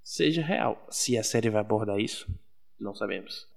[0.04, 0.86] seja real.
[0.90, 2.28] Se a série vai abordar isso,
[2.80, 3.48] não sabemos.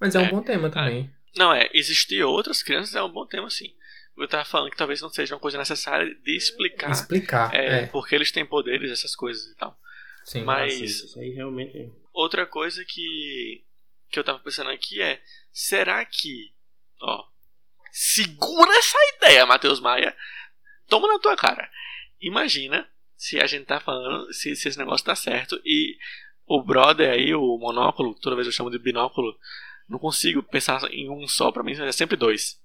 [0.00, 1.10] Mas é um É, bom tema também.
[1.36, 3.74] Não, é, existir outras crianças é um bom tema, sim.
[4.16, 7.54] Eu tava falando que talvez não seja uma coisa necessária de explicar Explicar.
[7.54, 9.78] é, É, porque eles têm poderes, essas coisas e tal.
[10.24, 10.42] sim.
[10.42, 11.90] mas- Assim, isso aí realmente.
[12.12, 13.64] Outra coisa que,
[14.10, 16.52] que eu tava pensando aqui é: será que.
[17.00, 17.24] Ó.
[17.90, 20.16] Segura essa ideia, Matheus Maia.
[20.88, 21.70] Toma na tua cara.
[22.20, 25.96] Imagina se a gente tá falando, se, se esse negócio tá certo e
[26.56, 29.36] o brother aí, o monóculo, toda vez eu chamo de binóculo,
[29.88, 32.60] não consigo pensar em um só, pra mim é sempre dois.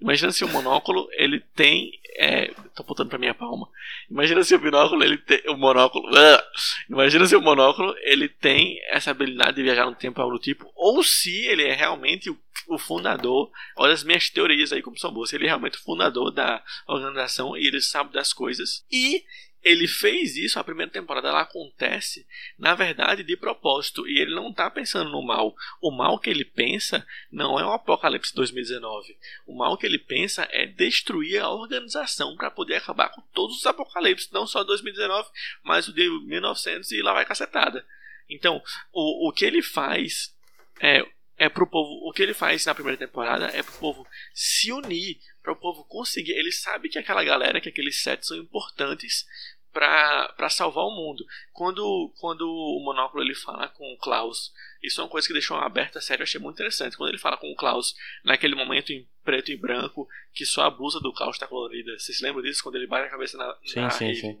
[0.00, 1.92] Imagina se o monóculo ele tem.
[2.16, 3.68] É, tô apontando pra minha palma.
[4.10, 5.42] Imagina se o binóculo ele tem.
[5.48, 6.08] O monóculo.
[6.16, 6.42] Ah!
[6.88, 10.72] Imagina se o monóculo ele tem essa habilidade de viajar no tempo algo do tipo.
[10.74, 15.12] Ou se ele é realmente o, o fundador, olha as minhas teorias aí como são
[15.12, 18.84] boas, ele é realmente o fundador da organização e ele sabe das coisas.
[18.90, 19.22] E
[19.62, 22.26] ele fez isso, a primeira temporada ela acontece,
[22.58, 24.08] na verdade, de propósito.
[24.08, 25.54] E ele não está pensando no mal.
[25.80, 29.16] O mal que ele pensa não é o Apocalipse 2019.
[29.46, 33.66] O mal que ele pensa é destruir a organização para poder acabar com todos os
[33.66, 35.28] apocalipses, não só 2019,
[35.62, 37.84] mas o de 1900 e lá vai cacetada.
[38.28, 40.34] Então, o, o que ele faz
[40.80, 41.04] é,
[41.36, 42.08] é pro povo.
[42.08, 45.84] O que ele faz na primeira temporada é pro povo se unir para o povo
[45.84, 46.32] conseguir.
[46.32, 49.26] Ele sabe que aquela galera, que aqueles sete são importantes
[49.72, 51.24] para salvar o mundo.
[51.52, 55.56] Quando, quando o Monóculo ele fala com o Klaus, isso é uma coisa que deixou
[55.56, 56.96] aberta a série, eu achei muito interessante.
[56.96, 60.70] Quando ele fala com o Klaus, naquele momento em preto e branco, que só a
[60.70, 61.98] blusa do Klaus está colorida.
[61.98, 62.62] Vocês se lembram disso?
[62.62, 63.56] Quando ele bate a cabeça na.
[63.64, 64.38] Sim, na sim, sim.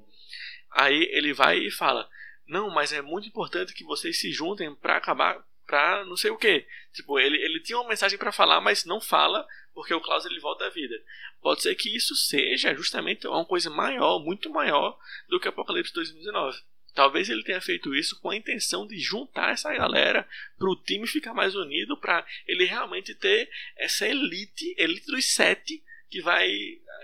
[0.72, 2.08] Aí ele vai e fala:
[2.46, 5.44] Não, mas é muito importante que vocês se juntem para acabar.
[5.70, 6.66] Pra não sei o que.
[6.92, 10.40] Tipo, ele, ele tinha uma mensagem para falar, mas não fala porque o Klaus ele
[10.40, 11.00] volta à vida.
[11.40, 14.98] Pode ser que isso seja justamente uma coisa maior, muito maior
[15.28, 16.58] do que Apocalipse 2019.
[16.92, 20.26] Talvez ele tenha feito isso com a intenção de juntar essa galera
[20.58, 25.80] para o time ficar mais unido, para ele realmente ter essa elite, elite dos sete,
[26.10, 26.50] que vai,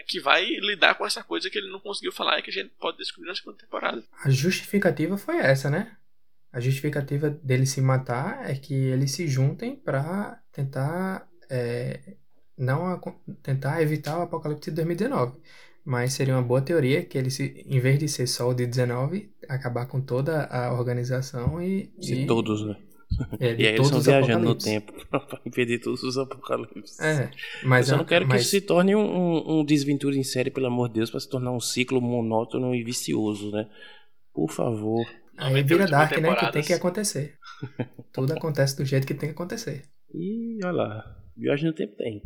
[0.08, 2.70] que vai lidar com essa coisa que ele não conseguiu falar e que a gente
[2.80, 4.02] pode descobrir na segunda temporada.
[4.24, 5.96] A justificativa foi essa, né?
[6.56, 12.16] A justificativa dele se matar é que eles se juntem para tentar é,
[12.56, 12.98] não a,
[13.42, 15.34] tentar evitar o apocalipse de 2019.
[15.84, 18.66] Mas seria uma boa teoria que ele, se, em vez de ser só o de
[18.66, 21.92] 19, acabar com toda a organização e.
[21.98, 22.76] De e, todos, né?
[23.38, 26.98] É, e aí eles estão viajando no tempo pra impedir todos os apocalipses.
[27.00, 27.30] É,
[27.64, 30.50] Mas eu não quero que mas, isso se torne um, um, um desventura em série,
[30.50, 33.68] pelo amor de Deus, pra se tornar um ciclo monótono e vicioso, né?
[34.32, 35.06] Por favor.
[35.38, 36.34] Aí 98 vira Dark, né?
[36.34, 37.36] Que tem que acontecer.
[38.12, 39.82] Tudo acontece do jeito que tem que acontecer.
[40.12, 42.22] E olha lá, viagem no tempo tem.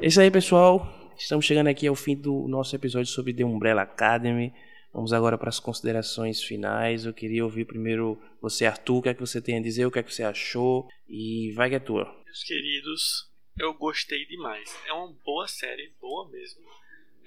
[0.00, 0.86] É isso aí, pessoal.
[1.18, 4.52] Estamos chegando aqui ao fim do nosso episódio sobre The Umbrella Academy.
[4.94, 7.04] Vamos agora para as considerações finais.
[7.04, 9.90] Eu queria ouvir primeiro você, Arthur, o que é que você tem a dizer, o
[9.90, 12.04] que é que você achou e vai que é tua.
[12.24, 14.74] Meus queridos, eu gostei demais.
[14.86, 16.62] É uma boa série, boa mesmo.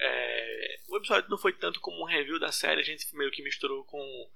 [0.03, 3.43] É, O episódio não foi tanto como um review da série, a gente meio que
[3.43, 4.29] misturou com,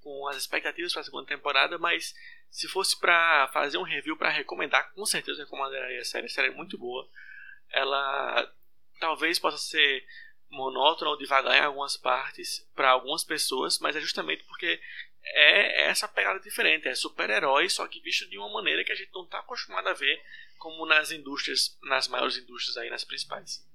[0.00, 2.14] com as expectativas para a segunda temporada, mas
[2.50, 6.26] se fosse para fazer um review para recomendar, com certeza recomendaria a série.
[6.26, 7.08] A série é muito boa.
[7.70, 8.54] Ela
[9.00, 10.06] talvez possa ser
[10.50, 14.80] monótona ou devagar em algumas partes para algumas pessoas, mas é justamente porque
[15.24, 19.12] é essa pegada diferente, é super-herói, só que visto de uma maneira que a gente
[19.12, 20.22] não está acostumado a ver
[20.58, 23.67] como nas indústrias, nas maiores indústrias aí, nas principais.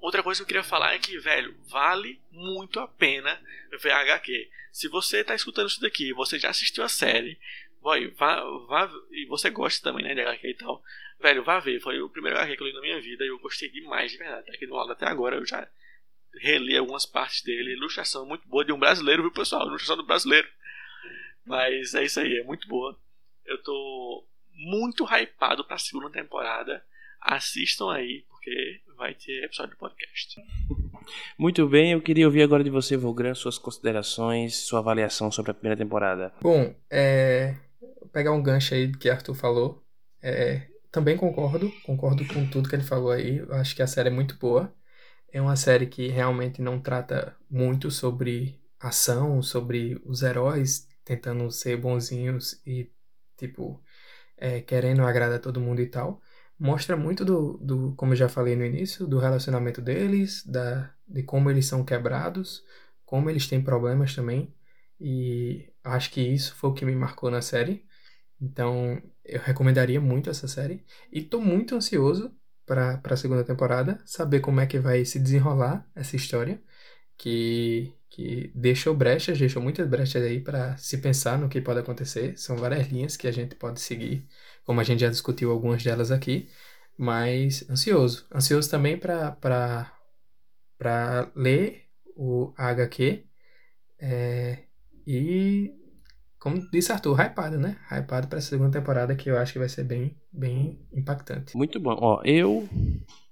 [0.00, 3.40] Outra coisa que eu queria falar é que, velho, vale muito a pena
[3.80, 4.50] ver a HQ.
[4.72, 7.38] Se você tá escutando isso daqui, você já assistiu a série,
[7.82, 10.82] boy, vá, vá, e você gosta também, né, de HQ e tal,
[11.20, 11.80] velho, vá ver.
[11.80, 14.18] Foi o primeiro HQ que eu li na minha vida e eu gostei demais, de
[14.18, 14.46] verdade.
[14.46, 15.68] Tá aqui do lado até agora, eu já
[16.34, 17.72] reli algumas partes dele.
[17.72, 19.66] Ilustração muito boa de um brasileiro, viu, pessoal?
[19.66, 20.48] Ilustração do brasileiro.
[21.44, 22.98] Mas é isso aí, é muito boa.
[23.44, 24.24] Eu tô
[24.54, 26.84] muito hypado pra segunda temporada.
[27.20, 30.40] Assistam aí, porque vai ter episódio do podcast.
[31.38, 35.54] Muito bem, eu queria ouvir agora de você, Volgran, suas considerações, sua avaliação sobre a
[35.54, 36.32] primeira temporada.
[36.40, 39.84] Bom, é, vou pegar um gancho aí que Arthur falou.
[40.22, 43.38] É, também concordo, concordo com tudo que ele falou aí.
[43.38, 44.72] Eu acho que a série é muito boa.
[45.30, 51.76] É uma série que realmente não trata muito sobre ação, sobre os heróis tentando ser
[51.76, 52.90] bonzinhos e,
[53.36, 53.82] tipo,
[54.36, 56.22] é, querendo agradar todo mundo e tal.
[56.60, 61.22] Mostra muito do, do, como eu já falei no início, do relacionamento deles, da, de
[61.22, 62.62] como eles são quebrados,
[63.04, 64.54] como eles têm problemas também.
[65.00, 67.86] E acho que isso foi o que me marcou na série.
[68.40, 70.84] Então, eu recomendaria muito essa série.
[71.10, 72.30] E tô muito ansioso
[72.66, 76.62] para a segunda temporada, saber como é que vai se desenrolar essa história,
[77.16, 82.38] que, que deixou brechas, deixou muitas brechas aí para se pensar no que pode acontecer.
[82.38, 84.28] São várias linhas que a gente pode seguir,
[84.64, 86.48] como a gente já discutiu algumas delas aqui,
[86.96, 88.26] mas ansioso.
[88.34, 89.86] Ansioso também para
[91.34, 91.84] ler
[92.16, 93.24] o HQ
[93.98, 94.58] é,
[95.06, 95.74] e
[96.38, 97.76] como disse Arthur, hypado, né?
[97.90, 101.54] Hypado pra segunda temporada que eu acho que vai ser bem, bem impactante.
[101.54, 101.96] Muito bom.
[102.00, 102.66] Ó, eu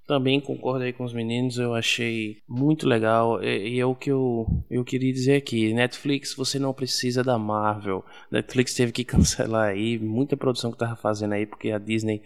[0.09, 3.43] também concordo aí com os meninos, eu achei muito legal.
[3.43, 5.71] E, e é o que eu, eu queria dizer aqui.
[5.71, 8.03] Netflix, você não precisa da Marvel.
[8.31, 12.23] Netflix teve que cancelar aí muita produção que tava fazendo aí, porque a Disney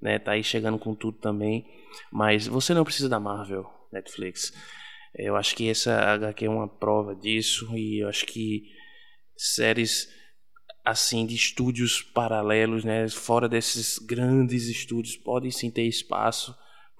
[0.00, 1.66] né, tá aí chegando com tudo também.
[2.12, 4.52] Mas você não precisa da Marvel, Netflix.
[5.16, 8.62] Eu acho que essa HQ é uma prova disso e eu acho que
[9.36, 10.08] séries
[10.84, 13.08] assim de estúdios paralelos, né?
[13.08, 16.54] Fora desses grandes estúdios, podem sim ter espaço.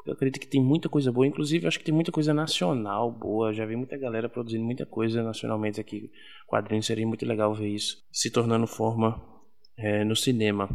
[0.06, 3.54] Eu acredito que tem muita coisa boa, inclusive acho que tem muita coisa nacional boa.
[3.54, 6.10] Já vi muita galera produzindo muita coisa nacionalmente aqui.
[6.46, 9.22] Quadrinhos seria muito legal ver isso se tornando forma
[9.76, 10.68] é, no cinema.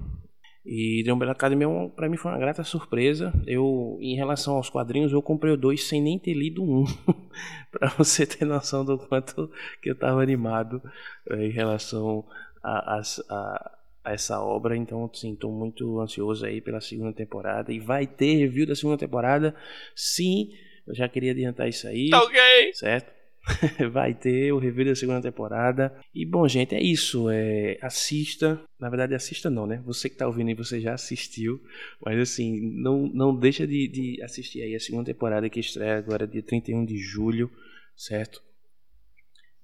[0.66, 3.32] E The Umbrella Academy é para mim foi uma grata surpresa.
[3.46, 6.86] Eu, em relação aos quadrinhos, eu comprei dois sem nem ter lido um,
[7.72, 9.50] para você ter noção do quanto
[9.82, 10.82] que eu estava animado
[11.30, 12.26] é, em relação
[12.64, 17.72] a, a a essa obra, então sim, estou muito ansioso aí pela segunda temporada.
[17.72, 19.56] E vai ter review da segunda temporada,
[19.96, 20.52] sim,
[20.88, 23.20] eu já queria adiantar isso aí, tá ok, certo?
[23.92, 25.96] vai ter o review da segunda temporada.
[26.14, 29.82] E bom gente é isso, é assista, na verdade assista não, né?
[29.86, 31.60] Você que está ouvindo aí você já assistiu,
[32.04, 36.28] mas assim não não deixa de, de assistir aí a segunda temporada que estreia agora
[36.28, 37.50] dia 31 de julho,
[37.96, 38.42] certo?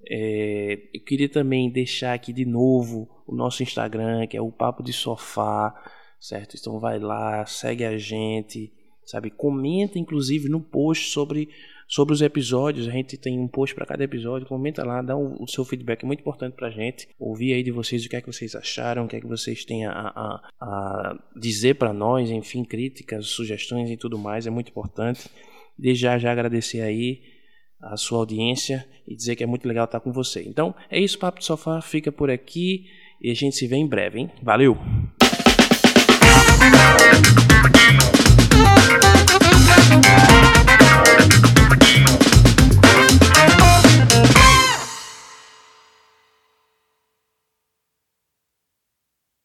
[0.08, 4.84] É, eu queria também deixar aqui de novo o nosso Instagram, que é o Papo
[4.84, 5.74] de Sofá,
[6.20, 6.56] certo?
[6.60, 8.72] Então vai lá, segue a gente,
[9.06, 9.30] sabe?
[9.30, 11.50] Comenta inclusive no post sobre,
[11.88, 12.88] sobre os episódios.
[12.88, 14.48] A gente tem um post para cada episódio.
[14.48, 17.08] Comenta lá, dá o, o, seu feedback, é muito importante pra gente.
[17.20, 19.66] Ouvir aí de vocês o que é que vocês acharam, o que é que vocês
[19.66, 24.70] têm a, a, a dizer para nós, enfim, críticas, sugestões e tudo mais, é muito
[24.70, 25.30] importante.
[25.78, 27.35] Desde já, já agradecer aí
[27.82, 30.44] a sua audiência e dizer que é muito legal estar com você.
[30.48, 32.86] Então, é isso, Papo de Sofá fica por aqui
[33.22, 34.32] e a gente se vê em breve, hein?
[34.42, 34.78] Valeu!